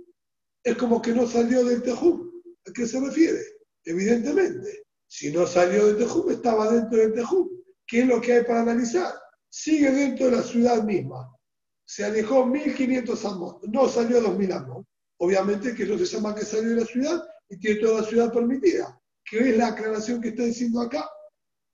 [0.64, 2.30] es como que no salió del Tejum?
[2.68, 3.40] ¿A qué se refiere?
[3.84, 7.48] Evidentemente, si no salió del Tejum, estaba dentro del Tejum.
[7.86, 9.14] ¿Qué es lo que hay para analizar?
[9.50, 11.32] Sigue dentro de la ciudad misma.
[11.86, 14.86] Se alejó 1500 amos, no salió 2000 amos.
[15.18, 18.34] Obviamente que no se llama que salió de la ciudad y tiene toda la ciudad
[18.34, 19.00] permitida.
[19.24, 21.08] ¿Qué es la aclaración que está diciendo acá?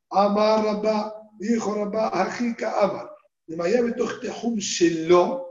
[0.10, 3.10] Amar Rabba, dijo Rabba, Ajika Amar.
[3.48, 5.51] De Miami Tochtehum Shelo,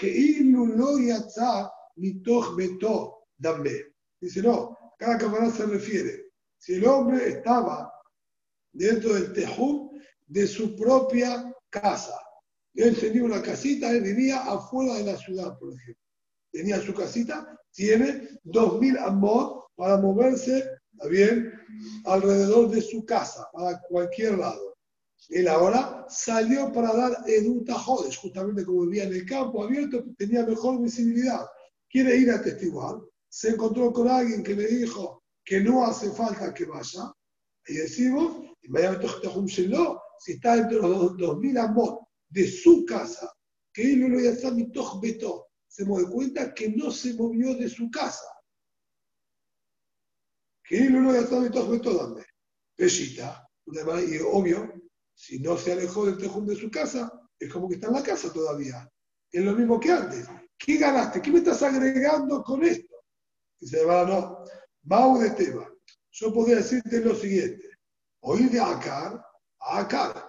[0.00, 3.94] que Ilu lo yatza mitoch beto dambe.
[4.20, 6.32] Dice, no, cada camarada se refiere.
[6.58, 7.92] Si el hombre estaba
[8.72, 9.90] dentro del Tejum
[10.26, 12.18] de su propia casa,
[12.74, 16.02] él tenía una casita, él vivía afuera de la ciudad, por ejemplo.
[16.52, 21.52] Tenía su casita, tiene 2.000 amot para moverse, ¿está bien?
[22.04, 24.69] Alrededor de su casa, para cualquier lado.
[25.30, 30.44] Él ahora salió para dar eduta jodes, justamente como vivía en el campo abierto, tenía
[30.44, 31.46] mejor visibilidad.
[31.88, 33.00] Quiere ir a testiguar.
[33.28, 37.12] Se encontró con alguien que le dijo que no hace falta que vaya.
[37.68, 38.42] Y decimos,
[40.18, 43.32] si está entre los 2.000 amot de su casa,
[43.72, 47.88] que él lo está mitoch beto, se da cuenta que no se movió de su
[47.88, 48.26] casa.
[50.64, 52.24] Que él lo está mitoch beto, dame.
[52.74, 54.89] Peshita, y obvio,
[55.20, 58.02] si no se alejó del tejum de su casa, es como que está en la
[58.02, 58.90] casa todavía.
[59.30, 60.26] Es lo mismo que antes.
[60.56, 61.20] ¿Qué ganaste?
[61.20, 62.96] ¿Qué me estás agregando con esto?
[63.60, 64.42] Dice, va, no.
[64.84, 65.70] Mau de Teba.
[66.12, 67.68] yo podría decirte lo siguiente.
[68.20, 69.22] Hoy de Akar
[69.60, 70.26] a Akar.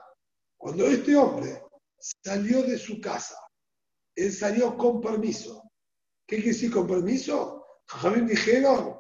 [0.57, 1.63] Cuando este hombre
[1.97, 3.37] salió de su casa,
[4.13, 5.71] él salió con permiso.
[6.27, 7.65] ¿Qué quiere decir con permiso?
[7.87, 8.97] Jamín dijeron,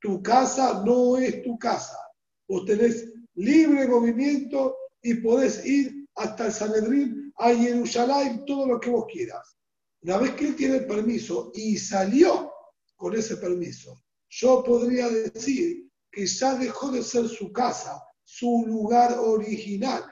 [0.00, 1.98] tu casa no es tu casa.
[2.48, 8.88] Vos tenés libre movimiento y podés ir hasta el Sanedrín, a Jerusalén, todo lo que
[8.88, 9.56] vos quieras.
[10.02, 12.50] Una vez que él tiene el permiso y salió
[12.96, 19.18] con ese permiso, yo podría decir que ya dejó de ser su casa, su lugar
[19.18, 20.04] original.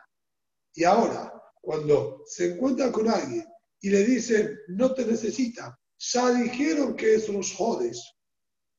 [0.74, 1.32] Y ahora,
[1.62, 3.46] cuando se encuentra con alguien
[3.80, 8.12] y le dicen, no te necesitan, ya dijeron que es los jodes.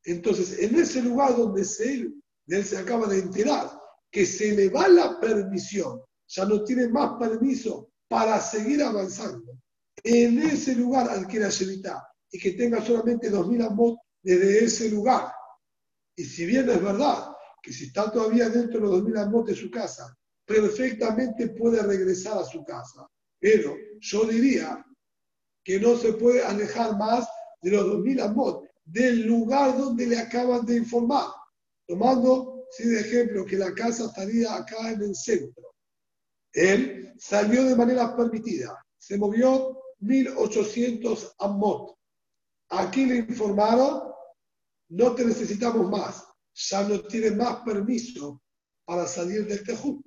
[0.04, 3.83] Entonces, en ese lugar donde él se acaba de enterar
[4.14, 9.58] que se le va la permisión, ya no tiene más permiso para seguir avanzando,
[10.04, 15.34] en ese lugar adquiera Shevita y que tenga solamente 2.000 amot desde ese lugar.
[16.16, 19.56] Y si bien es verdad que si está todavía dentro de los 2.000 amot de
[19.56, 23.08] su casa, perfectamente puede regresar a su casa.
[23.40, 24.86] Pero yo diría
[25.64, 27.28] que no se puede alejar más
[27.64, 31.30] de los 2.000 amot del lugar donde le acaban de informar.
[31.88, 35.76] Tomando, si de ejemplo, que la casa estaría acá en el centro.
[36.54, 41.96] Él salió de manera permitida, se movió 1.800 amot.
[42.70, 44.12] Aquí le informaron,
[44.90, 48.42] no te necesitamos más, ya no tiene más permiso
[48.86, 50.02] para salir del Tejú.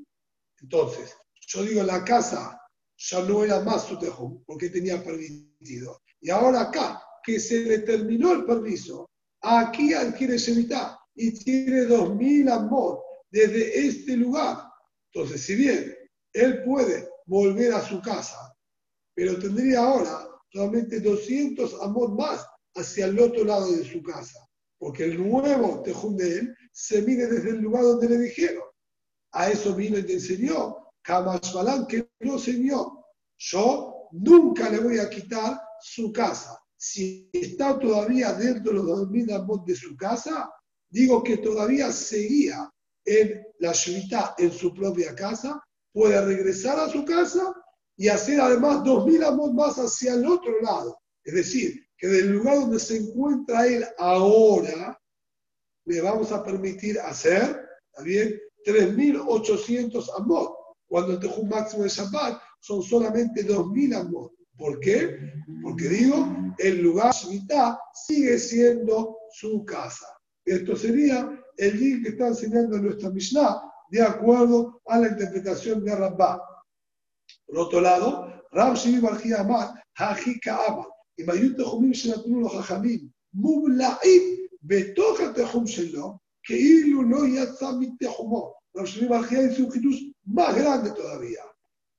[0.60, 1.14] Entonces,
[1.46, 2.60] yo digo, la casa
[2.96, 6.02] ya no era más su Tejú, porque tenía permitido.
[6.20, 9.08] Y ahora acá, que se le terminó el permiso,
[9.40, 14.58] aquí adquiere Shemitah y tiene 2.000 amor desde este lugar.
[15.12, 15.94] Entonces, si bien
[16.32, 18.54] él puede volver a su casa,
[19.14, 24.38] pero tendría ahora solamente 200 amor más hacia el otro lado de su casa,
[24.78, 28.62] porque el nuevo tejún de él se mide desde el lugar donde le dijeron.
[29.32, 33.04] A eso vino y te enseñó Kamashbalan, que no enseñó.
[33.38, 39.32] Yo nunca le voy a quitar su casa si está todavía dentro de los 2000
[39.32, 40.50] amot de su casa,
[40.90, 42.70] digo que todavía seguía
[43.04, 45.62] en la Shemitah en su propia casa,
[45.92, 47.54] puede regresar a su casa
[47.96, 50.98] y hacer además 2000 amot más hacia el otro lado.
[51.24, 55.00] Es decir, que del lugar donde se encuentra él ahora,
[55.86, 58.38] le vamos a permitir hacer, ¿está bien?
[58.66, 60.52] 3.800 amot,
[60.88, 64.32] cuando el Tejum máximo de Shabbat son solamente 2.000 amot.
[64.58, 65.18] ¿Por qué?
[65.62, 66.28] Porque digo,
[66.58, 70.06] el lugar Shemitah sigue siendo su casa.
[70.46, 75.94] Esto sería el din que está enseñando nuestra Mishnah, de acuerdo a la interpretación de
[75.94, 76.40] Rambá.
[77.46, 80.86] Por otro lado, Rab Shimi Barji Amar, Haji Ka'amar,
[81.16, 85.64] y Mayut Tehumim Shenatunu los Hajamim, Mublaim, Betoja Tehum
[86.42, 88.54] que Ilu no Yatza Mit Tehumot.
[88.74, 91.42] Rab Shimi Barji dice un hitus más grande todavía.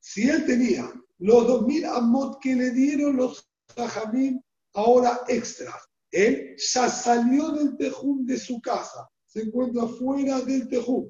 [0.00, 3.46] Si él tenía los 2.000 amot que le dieron los
[3.76, 4.40] Hajamim,
[4.72, 11.08] ahora extras, él ya salió del tejum de su casa, se encuentra fuera del tejum.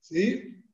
[0.00, 0.64] ¿sí?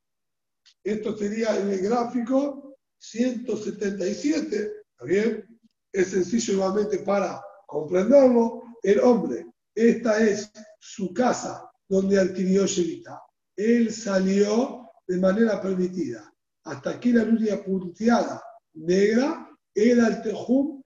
[0.82, 5.60] Esto sería en el gráfico 177, ¿está bien?
[5.92, 8.62] Es sencillo igualmente para comprenderlo.
[8.82, 13.20] El hombre, esta es su casa donde adquirió Shevita.
[13.56, 16.32] Él salió de manera permitida.
[16.64, 18.42] Hasta aquí la línea punteada
[18.74, 20.82] negra era el tejum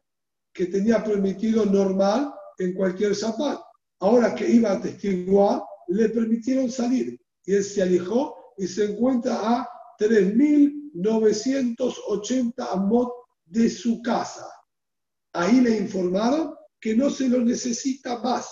[0.53, 3.64] que tenía permitido normal en cualquier zapato.
[4.00, 9.34] Ahora que iba a testiguar, le permitieron salir y él se alejó y se encuentra
[9.34, 13.12] a 3.980 amot
[13.46, 14.48] de su casa.
[15.32, 18.48] Ahí le informaron que no se lo necesita más.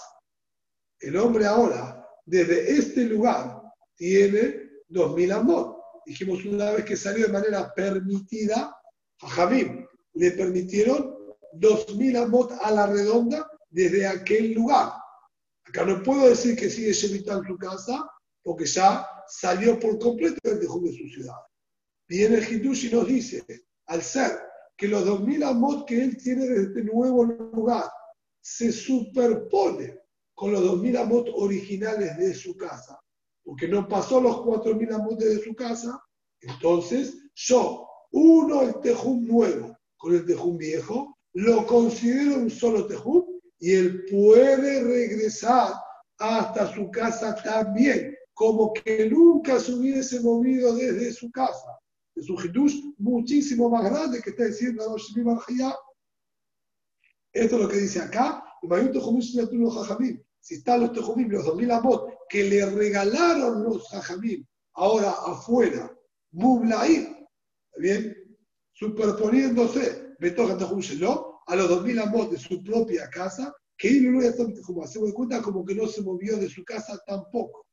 [1.00, 3.62] El hombre ahora, desde este lugar,
[3.96, 5.78] tiene 2.000 amot.
[6.06, 8.74] Dijimos una vez que salió de manera permitida,
[9.20, 11.14] a Javim le permitieron
[11.54, 14.92] 2.000 amot a la redonda desde aquel lugar.
[15.64, 18.10] Acá no puedo decir que sigue Shevita en su casa,
[18.42, 21.36] porque ya salió por completo del Tejum de su ciudad.
[22.08, 23.44] Viene el Hidush y nos dice,
[23.86, 24.38] al ser
[24.76, 27.84] que los 2.000 amot que él tiene desde este nuevo lugar
[28.40, 29.98] se superpone
[30.34, 32.98] con los 2.000 amot originales de su casa,
[33.44, 36.02] porque no pasó los 4.000 amot de su casa,
[36.40, 43.27] entonces yo uno el Tejum nuevo con el Tejum viejo, lo considero un solo Tejum
[43.58, 45.72] y él puede regresar
[46.18, 51.78] hasta su casa también, como que nunca se hubiese movido desde su casa.
[52.14, 54.96] Es un hidush muchísimo más grande que está diciendo
[57.32, 58.44] Esto es lo que dice acá.
[60.40, 64.44] Si están los tejumim, los 2000 amot que le regalaron los hajamim,
[64.74, 65.92] ahora afuera,
[66.32, 67.16] Mublaim,
[67.76, 68.16] ¿bien?
[68.72, 70.16] Superponiéndose,
[71.00, 71.27] ¿no?
[71.48, 74.02] A los 2000 amos de su propia casa, que
[74.64, 77.66] como hacemos cuenta como que no se movió de su casa tampoco.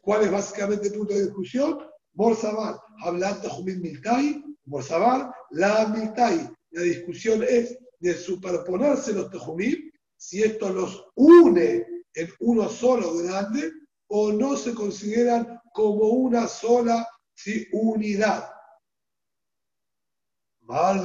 [0.00, 1.78] ¿Cuál es básicamente el punto de discusión?
[2.14, 6.50] Morsabar, hablar de Jumil Miltai, Morsabar, la Miltai.
[6.70, 11.84] La discusión es de superponerse los Tejumim, si esto los une
[12.14, 13.72] en uno solo grande
[14.08, 17.06] o no se consideran como una sola
[17.72, 18.50] unidad.
[20.62, 21.04] Mal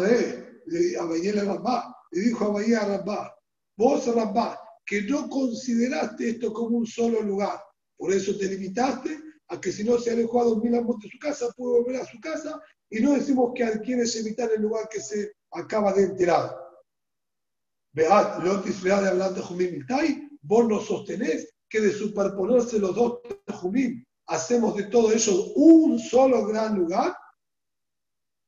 [0.68, 3.36] le, a le dijo a Bahía Rabá,
[3.78, 7.60] vos Rabá, que no consideraste esto como un solo lugar,
[7.98, 11.10] por eso te limitaste a que si no se alejó a dos mil amos de
[11.10, 14.88] su casa, puede volver a su casa y no decimos que adquieres evitar el lugar
[14.90, 16.56] que se acaba de enterar.
[17.94, 19.86] Vead, Lotis de hablando Jumim
[20.42, 23.20] vos nos sostenés que de superponerse los dos
[23.62, 27.16] Jumim, hacemos de todo eso un solo gran lugar.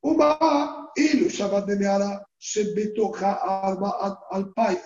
[0.00, 4.77] Uma, ilu Shabbat de Meara, שבתוכה ארבעת אלפיים,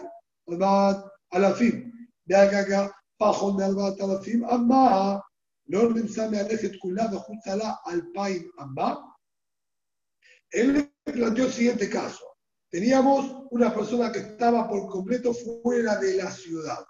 [0.49, 0.97] ארבעת
[1.33, 1.91] אלפים,
[2.27, 5.17] בהגגה פחות מארבעת אלפים אמה,
[5.67, 8.95] לא נמצא מהלכת כולה וחוצה לה אלפיים אמה.
[10.53, 12.25] Él planteó el siguiente caso.
[12.69, 16.85] Teníamos una persona que estaba por completo fuera de la ciudad.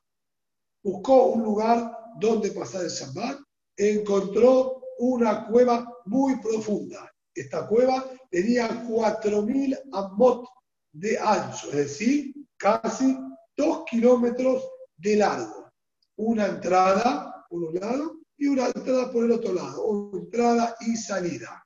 [0.84, 3.38] Buscó un lugar donde pasar el Shabbat,
[3.78, 7.11] encontró una cueva muy profunda.
[7.35, 10.47] esta cueva tenía 4.000 amot
[10.93, 13.19] de ancho, es decir, casi
[13.57, 15.71] 2 kilómetros de largo.
[16.17, 20.97] Una entrada por un lado y una entrada por el otro lado, o entrada y
[20.97, 21.65] salida.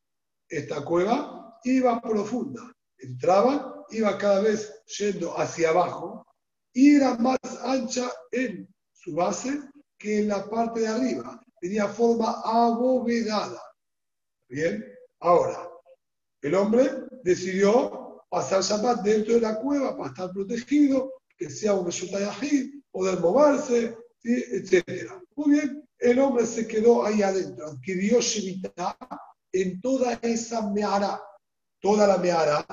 [0.48, 6.24] Esta cueva iba profunda, entraba, iba cada vez yendo hacia abajo
[6.72, 9.60] y era más ancha en su base
[9.98, 11.40] que en la parte de arriba.
[11.60, 13.62] Tenía forma abovedada.
[14.48, 14.84] Bien,
[15.20, 15.68] ahora,
[16.42, 16.90] el hombre
[17.22, 23.20] decidió pasar Shabbat dentro de la cueva para estar protegido, que sea un Meshutayahid, poder
[23.20, 25.12] moverse, etc.
[25.34, 28.96] Muy bien, el hombre se quedó ahí adentro, adquirió Shemitah
[29.52, 31.22] en toda esa meara.
[31.80, 32.66] Toda la meara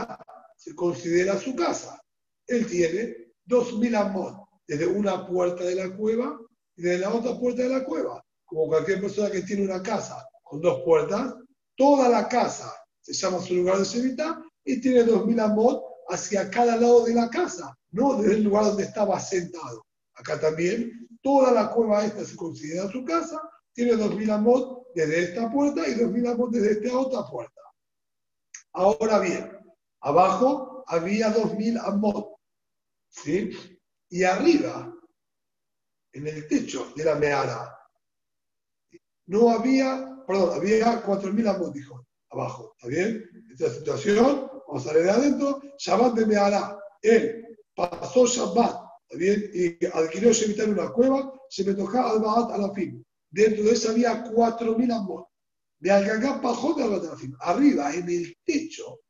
[0.56, 2.02] se considera su casa.
[2.48, 6.40] Él tiene dos mil amot desde una puerta de la cueva
[6.76, 8.24] y desde la otra puerta de la cueva.
[8.46, 11.36] Como cualquier persona que tiene una casa con dos puertas,
[11.76, 16.78] toda la casa se llama su lugar de Shemitah, y tiene 2.000 amot hacia cada
[16.78, 19.86] lado de la casa, no desde el lugar donde estaba sentado.
[20.16, 23.42] Acá también, toda la cueva esta se considera su casa,
[23.74, 27.62] tiene 2.000 amot desde esta puerta y 2.000 amot desde esta otra puerta.
[28.74, 29.58] Ahora bien,
[30.02, 32.36] abajo había 2.000 amot,
[33.10, 33.52] ¿sí?
[34.10, 34.94] Y arriba,
[36.12, 37.78] en el techo de la meara,
[39.26, 42.74] no había, perdón, había 4.000 amot, dijo abajo.
[42.78, 43.24] ¿Está bien?
[43.52, 45.62] Esta situación, vamos a salir de adentro.
[45.78, 46.78] Shabbat de Mehará.
[47.02, 49.52] Él pasó Shabbat, ¿está bien?
[49.54, 53.06] Y adquirió Shemitah en una cueva, se me tocaba al Baat a la fin.
[53.30, 55.28] Dentro de esa había 4.000 amor.
[55.80, 57.36] De Algagá bajó de la fin.
[57.40, 59.02] Arriba, en el techo,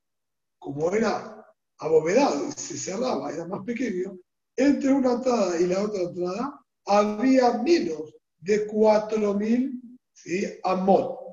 [0.57, 1.45] como era
[1.77, 4.17] abovedado y se cerraba, era más pequeño,
[4.55, 9.82] entre una entrada y la otra entrada había menos de 4.000
[10.13, 10.45] ¿sí?
[10.63, 11.23] amot.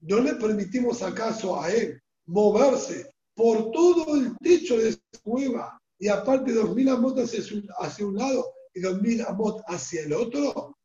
[0.00, 6.06] ¿No le permitimos acaso a él moverse por todo el techo de su cueva y
[6.06, 10.78] aparte dos mil amot hacia, un lado y dos mil amot hacia el otro?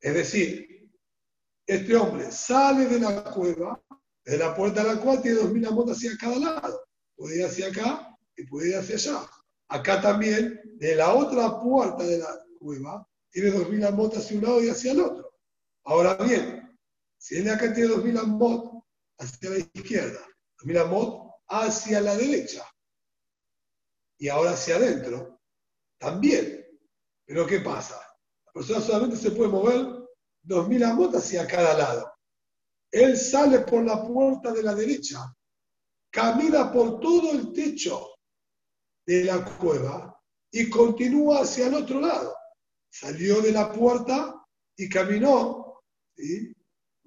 [0.00, 0.90] Es decir,
[1.66, 3.78] este hombre sale de la cueva,
[4.24, 6.86] de la puerta de la cual tiene dos mil amot hacia cada lado.
[7.16, 9.30] Puede ir hacia acá y puede ir hacia allá.
[9.70, 14.64] Acá también, de la otra puerta de la cueva, tiene 2.000 amot hacia un lado
[14.64, 15.38] y hacia el otro.
[15.84, 16.76] Ahora bien,
[17.16, 18.84] si él acá tiene 2.000 amot
[19.18, 20.26] hacia la izquierda,
[20.58, 22.66] 2.000 amot hacia la derecha
[24.18, 25.40] y ahora hacia adentro,
[25.98, 26.66] también.
[27.24, 27.94] Pero ¿qué pasa?
[28.46, 29.86] La persona solamente se puede mover
[30.46, 32.12] 2.000 amot hacia cada lado.
[32.90, 35.32] Él sale por la puerta de la derecha,
[36.10, 38.16] camina por todo el techo
[39.10, 40.16] de la cueva
[40.52, 42.32] y continúa hacia el otro lado
[42.88, 44.40] salió de la puerta
[44.76, 45.80] y caminó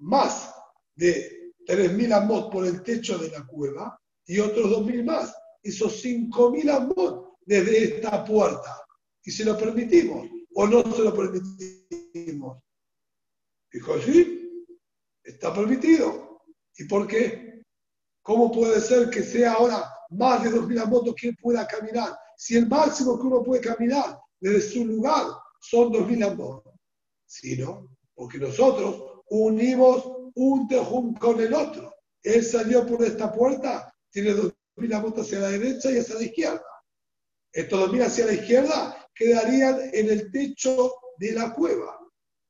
[0.00, 0.54] más
[0.94, 5.34] de 3.000 amot por el techo de la cueva y otros 2.000 más.
[5.62, 8.84] Hizo 5.000 amot desde esta puerta.
[9.22, 12.62] Y se lo permitimos o no se lo permitimos.
[13.72, 14.66] Dijo, sí,
[15.22, 16.42] está permitido.
[16.76, 17.62] ¿Y por qué?
[18.22, 22.16] ¿Cómo puede ser que sea ahora más de 2.000 amotos que pueda caminar.
[22.36, 25.26] Si el máximo que uno puede caminar desde su lugar
[25.60, 26.74] son 2.000 amotos.
[27.26, 31.94] Si no, porque nosotros unimos un tejum con el otro.
[32.22, 36.64] Él salió por esta puerta, tiene 2.000 amotos hacia la derecha y hacia la izquierda.
[37.52, 41.98] Estos 2.000 hacia la izquierda quedarían en el techo de la cueva.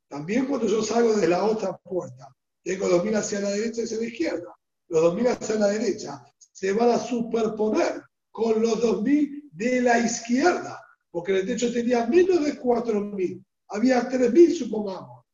[0.08, 2.28] También cuando yo salgo de la otra puerta,
[2.62, 4.56] tengo 2.000 hacia la derecha y hacia la izquierda.
[4.88, 6.24] Los 2.000 hacia la derecha
[6.54, 10.80] se van a superponer con los 2.000 de la izquierda,
[11.10, 15.24] porque el techo tenía menos de 4.000, había 3.000 supongamos.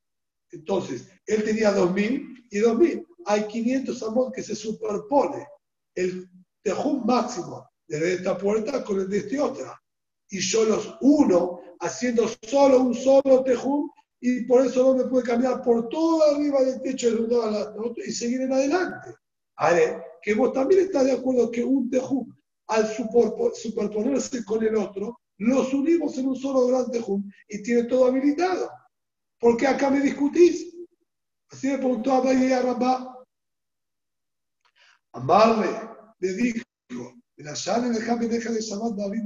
[0.51, 3.07] Entonces, él tenía 2.000 y 2.000.
[3.27, 5.47] Hay 500 amot que se superpone
[5.95, 6.29] el
[6.63, 9.83] tejum máximo de esta puerta con el de esta otra.
[10.31, 13.91] Y yo los uno haciendo solo un solo tejum
[14.21, 17.75] y por eso no me puede cambiar por todo arriba del techo de uno a
[17.75, 19.15] otro y seguir en adelante.
[19.57, 22.33] A ver, que vos también estás de acuerdo que un tejum,
[22.69, 28.07] al superponerse con el otro, los unimos en un solo gran tejum y tiene todo
[28.07, 28.71] habilitado.
[29.39, 30.71] ¿Por qué acá me discutís?
[31.51, 33.17] Así me preguntó a y a.
[35.13, 35.81] Amarle
[36.21, 36.63] le dijo,
[37.37, 39.23] de la sala de deja de Shabbat David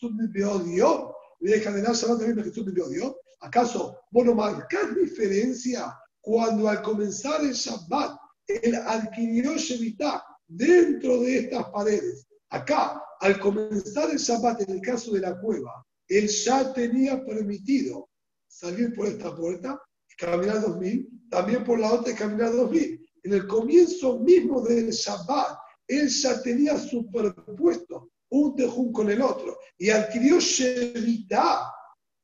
[0.00, 2.36] me odio, deja de la Shabbat David
[2.72, 3.16] me odio.
[3.40, 8.16] ¿Acaso vos no marcás diferencia cuando al comenzar el Shabbat
[8.62, 12.26] él adquirió Shemitah dentro de estas paredes?
[12.50, 18.08] Acá, al comenzar el Shabbat, en el caso de la cueva, él ya tenía permitido
[18.46, 19.80] salir por esta puerta
[20.10, 23.00] y caminar 2000, también por la otra y caminar 2000.
[23.24, 29.58] En el comienzo mismo del Shabbat, él ya tenía superpuesto un tejún con el otro
[29.78, 31.72] y adquirió Shemitah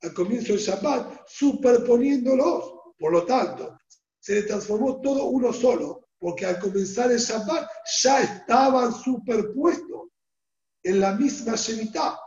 [0.02, 2.74] al comienzo del Shabbat, superponiéndolos.
[2.98, 3.78] Por lo tanto,
[4.18, 7.68] se transformó todo uno solo, porque al comenzar el Shabbat
[8.02, 10.08] ya estaban superpuestos
[10.82, 12.18] en la misma Shemitah.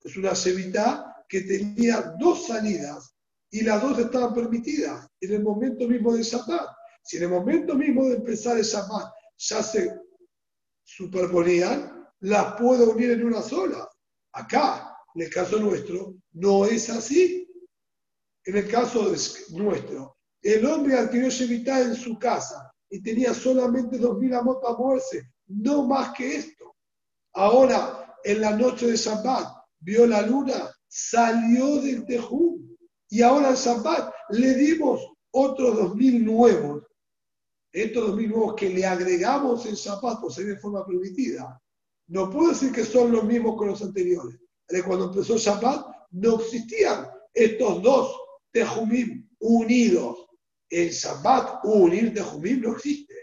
[0.00, 3.14] Es una Shemitah que tenía dos salidas
[3.50, 6.68] y las dos estaban permitidas en el momento mismo del Shabbat.
[7.02, 10.00] Si en el momento mismo de empezar el Shabbat ya se
[10.84, 13.88] superponían, las puedo unir en una sola.
[14.32, 17.44] Acá, en el caso nuestro, no es así.
[18.44, 19.12] En el caso
[19.50, 25.30] nuestro, el hombre adquirió Shemitah en su casa y tenía solamente 2.000 amos para moverse,
[25.46, 26.76] no más que esto.
[27.34, 29.46] Ahora, en la noche de Shabbat,
[29.80, 32.60] vio la luna, salió del Tejú
[33.10, 36.84] y ahora en Shabbat le dimos otros 2.000 nuevos.
[37.72, 41.60] Estos 2.000 nuevos que le agregamos en Shabbat por ser de forma permitida.
[42.08, 44.38] No puedo decir que son los mismos que los anteriores.
[44.86, 48.20] Cuando empezó Shabbat, no existían estos dos
[48.50, 50.27] Tejumim unidos.
[50.70, 53.14] En Shabbat, unir Tejumim no existe.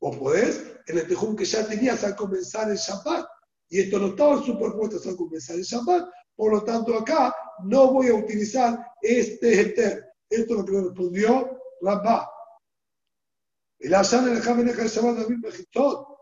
[0.00, 3.26] O podés, en el Tejum que ya tenías al comenzar el Shabbat,
[3.68, 7.34] y esto no estaban superpuestos al comenzar el Shabbat, por lo tanto acá
[7.64, 10.04] no voy a utilizar este Eter.
[10.30, 12.28] Esto es lo que le respondió Rabba.
[13.78, 15.44] El en el Jamen de Shabbat David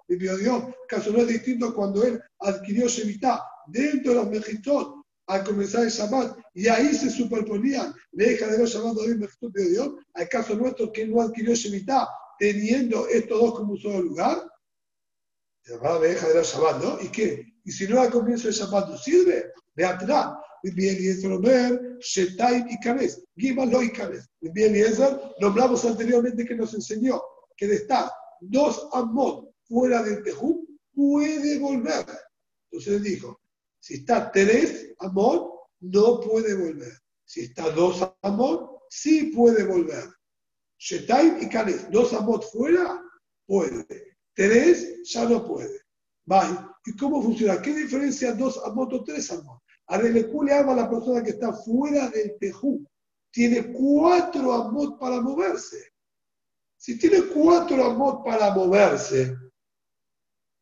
[0.09, 0.65] Vivió Dios.
[0.89, 4.96] Caso no es distinto cuando él adquirió Shemitah dentro de los Mejitot
[5.27, 9.91] al comenzar el Shabbat y ahí se superponían deja de los Shabbat de Dios.
[10.15, 12.09] Al caso nuestro que no adquirió Shemitah
[12.39, 14.43] teniendo estos dos como un solo lugar.
[15.65, 17.01] deja de los Shabbat, ¿no?
[17.03, 17.45] ¿Y qué?
[17.65, 20.35] Y si no al comienzo del Shabbat no sirve, ve atrás.
[20.63, 23.23] Bien Eliezer Shetaim y Kanes.
[23.37, 24.29] Gima lo y Kanes.
[24.41, 27.23] Bien Eliezer, nombramos anteriormente que nos enseñó
[27.57, 32.07] que de estar dos Amot fuera del Tejú, puede volver.
[32.71, 33.41] Entonces dijo,
[33.87, 36.93] si está tres amor, no puede volver.
[37.25, 40.13] Si está dos amor, sí puede volver.
[40.77, 43.01] Shetaim y Kanes, dos amor fuera,
[43.47, 43.87] puede.
[44.35, 45.83] Tres ya no puede.
[46.25, 46.59] Bye.
[46.85, 47.63] ¿Y cómo funciona?
[47.63, 49.63] ¿Qué diferencia dos amot o tres amot?
[49.87, 52.85] A le ama a la persona que está fuera del Tejú.
[53.31, 55.93] Tiene cuatro amot para moverse.
[56.77, 59.33] Si tiene cuatro amot para moverse,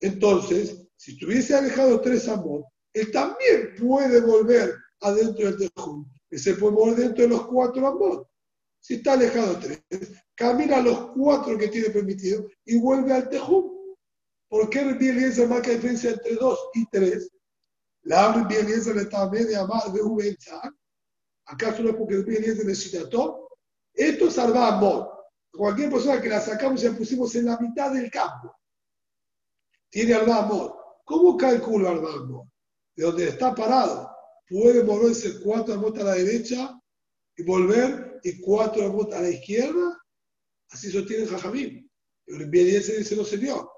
[0.00, 6.10] entonces, si estuviese alejado tres amot, él también puede volver adentro del tejún.
[6.30, 8.28] Que se puede mover dentro de los cuatro amot.
[8.80, 9.82] Si está alejado tres,
[10.34, 13.96] camina los cuatro que tiene permitido y vuelve al tejún.
[14.48, 17.30] ¿Por qué el Eliezer marca diferencia entre dos y tres?
[18.02, 20.20] La Rabbi Eliezer está media más de un
[21.46, 23.48] ¿Acaso no es porque el Eliezer necesita todo?
[23.92, 25.10] Esto es amor.
[25.52, 28.54] Cualquier persona que la sacamos y la pusimos en la mitad del campo
[29.88, 30.76] tiene al amor.
[31.04, 32.46] ¿Cómo calculo al amor?
[32.96, 34.08] De donde está parado,
[34.48, 36.80] puede moverse cuatro amot a la derecha
[37.36, 39.98] y volver y cuatro amot a la izquierda.
[40.70, 41.90] Así sostiene Jajamín.
[42.26, 43.68] Bien ese dice, no señor.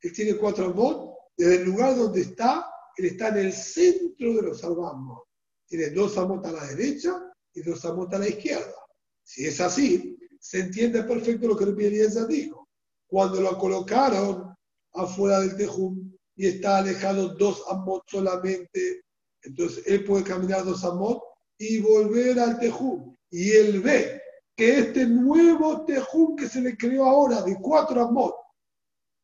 [0.00, 2.66] Él tiene cuatro amot Desde el lugar donde está,
[2.96, 5.24] él está en el centro de los amot.
[5.66, 7.22] Tiene dos amot a la derecha
[7.54, 8.74] y dos amot a la izquierda.
[9.22, 12.68] Si es así, se entiende perfecto lo que el dijo.
[13.06, 14.54] Cuando lo colocaron
[14.92, 19.02] afuera del Tejum y está alejado dos amot solamente,
[19.42, 21.20] entonces él puede caminar dos amot
[21.58, 23.16] y volver al Tejum.
[23.28, 24.22] Y él ve
[24.56, 28.36] que este nuevo Tejum que se le creó ahora de cuatro amot,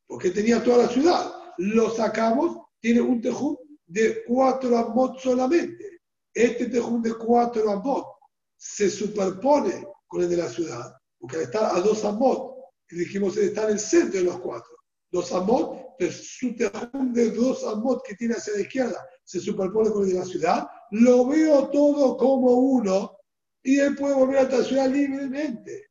[0.09, 6.01] porque tenía toda la ciudad, lo sacamos, tiene un Tejum de cuatro amot solamente.
[6.35, 8.07] Este Tejum de cuatro amot
[8.57, 12.57] se superpone con el de la ciudad, porque está a dos amot,
[12.91, 14.73] dijimos está en el centro de los cuatro.
[15.13, 20.19] Dos amot, de dos amot que tiene hacia la izquierda se superpone con el de
[20.19, 23.17] la ciudad, lo veo todo como uno
[23.63, 25.91] y él puede volver a la ciudad libremente.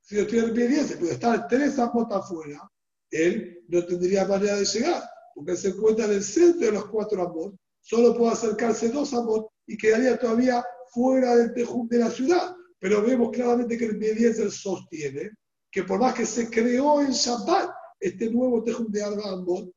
[0.00, 2.70] Si yo estoy en el se puede estar tres amot afuera,
[3.10, 5.02] él no tendría manera de llegar,
[5.34, 9.48] porque se encuentra en el centro de los cuatro amot, solo puede acercarse dos amot
[9.66, 12.54] y quedaría todavía fuera del tejum de la ciudad.
[12.78, 15.30] Pero vemos claramente que el Eliezer sostiene
[15.70, 17.70] que por más que se creó en Shabbat
[18.00, 19.72] este nuevo tejum de Arba Amot,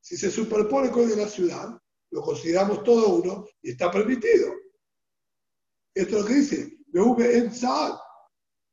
[0.00, 1.78] si se superpone con el de la ciudad,
[2.10, 4.52] lo consideramos todo uno y está permitido.
[5.94, 7.98] Esto es lo que dice, me en Saad,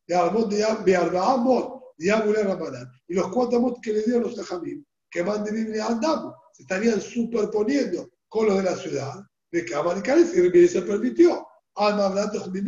[0.07, 2.89] de Armot de Arba Amot, de Ramadán.
[3.07, 5.99] Y los cuatro amot que le dieron los Tajamim, que van de Biblia al
[6.53, 10.81] se estarían superponiendo con los de la ciudad, de Kamal y Kares, y el se
[10.81, 11.47] permitió.
[11.75, 12.61] Alma hablando de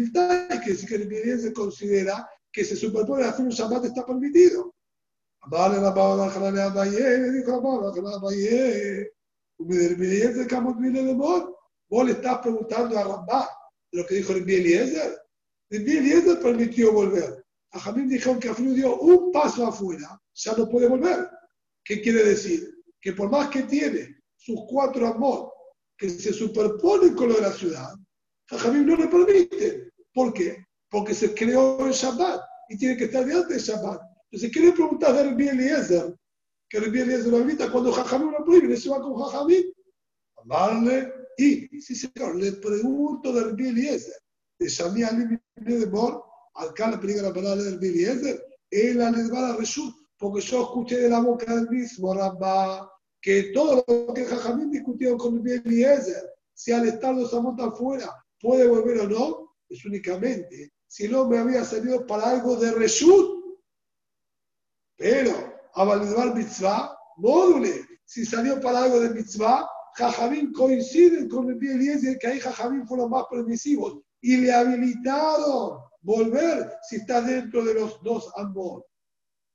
[0.64, 4.76] que decir que el se considera que se superpone a hacer un Shabbat está permitido.
[5.48, 9.14] Vale la palabra de Abaye, dijo la palabra de Abaye.
[9.60, 11.58] Eliezer, ¿cómo viene de amor?
[11.90, 13.50] Vos le estás preguntando a Rambá
[13.92, 15.18] lo que dijo el Eliezer.
[15.70, 17.46] El Eliezer permitió volver.
[17.72, 21.30] A Jamín dijo que Afinu dio un paso afuera, ya no puede volver.
[21.84, 22.84] ¿Qué quiere decir?
[23.00, 25.52] Que por más que tiene sus cuatro amor
[25.98, 27.94] que se superponen con lo de la ciudad,
[28.52, 29.92] a Jamín no le permite.
[30.14, 30.66] ¿Por qué?
[30.90, 34.02] Porque se creó en Shabbat y tiene que estar delante de Shabbat.
[34.32, 36.16] Entonces, ¿qué le preguntas a Rabbi Eliezer?
[36.70, 39.74] Que Rabbi Eliezer invita cuando Jajamín lo prohíbe, se va con Jajamín.
[40.38, 41.12] Amarle.
[41.38, 44.14] Y, sí señor, le pregunto de Rabbi Eliezer,
[44.60, 46.24] de Shami Ali de Mor,
[46.54, 51.10] acá le la palabra de Rabbi Eliezer, él a la Reshut, porque yo escuché de
[51.10, 52.92] la boca del mismo Rabba,
[53.22, 58.14] que todo lo que Jajamín discutió con Rabbi Eliezer, si al estar los amos afuera
[58.40, 63.39] puede volver o no, es únicamente si el hombre había salido para algo de Reshut,
[65.00, 65.32] pero,
[65.76, 67.86] Avalidbar Mitzvah, módule.
[68.04, 69.66] Si salió para algo de Mitzvah,
[69.96, 76.74] Jajamín coincide con el Eliezer que ahí Jajamín fueron más permisivos y le habilitaron volver
[76.84, 78.84] si está dentro de los dos ambos.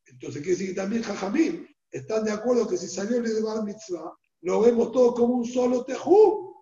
[0.07, 4.15] Entonces quiere decir que también Jajamín están de acuerdo que si salió el Bar Mitzvah,
[4.41, 6.55] lo vemos todo como un solo tejú.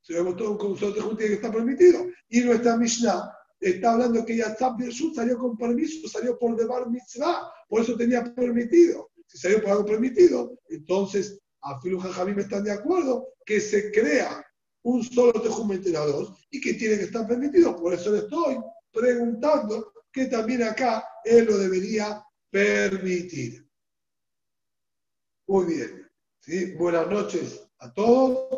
[0.00, 2.06] Si lo vemos todo como un solo tejú, tiene que estar permitido.
[2.30, 3.30] Y nuestra Mishnah
[3.70, 4.56] está hablando que ya
[5.14, 9.10] salió con permiso, salió por Debar Mitzvah, por eso tenía permitido.
[9.26, 14.44] Si salió por algo permitido, entonces a Filu me están de acuerdo que se crea
[14.82, 17.74] un solo tejum entre dos y que tiene que estar permitido.
[17.74, 18.58] Por eso le estoy
[18.92, 23.66] preguntando que también acá él lo debería permitir.
[25.46, 26.10] Muy bien.
[26.40, 26.72] ¿sí?
[26.74, 28.48] Buenas noches a todos.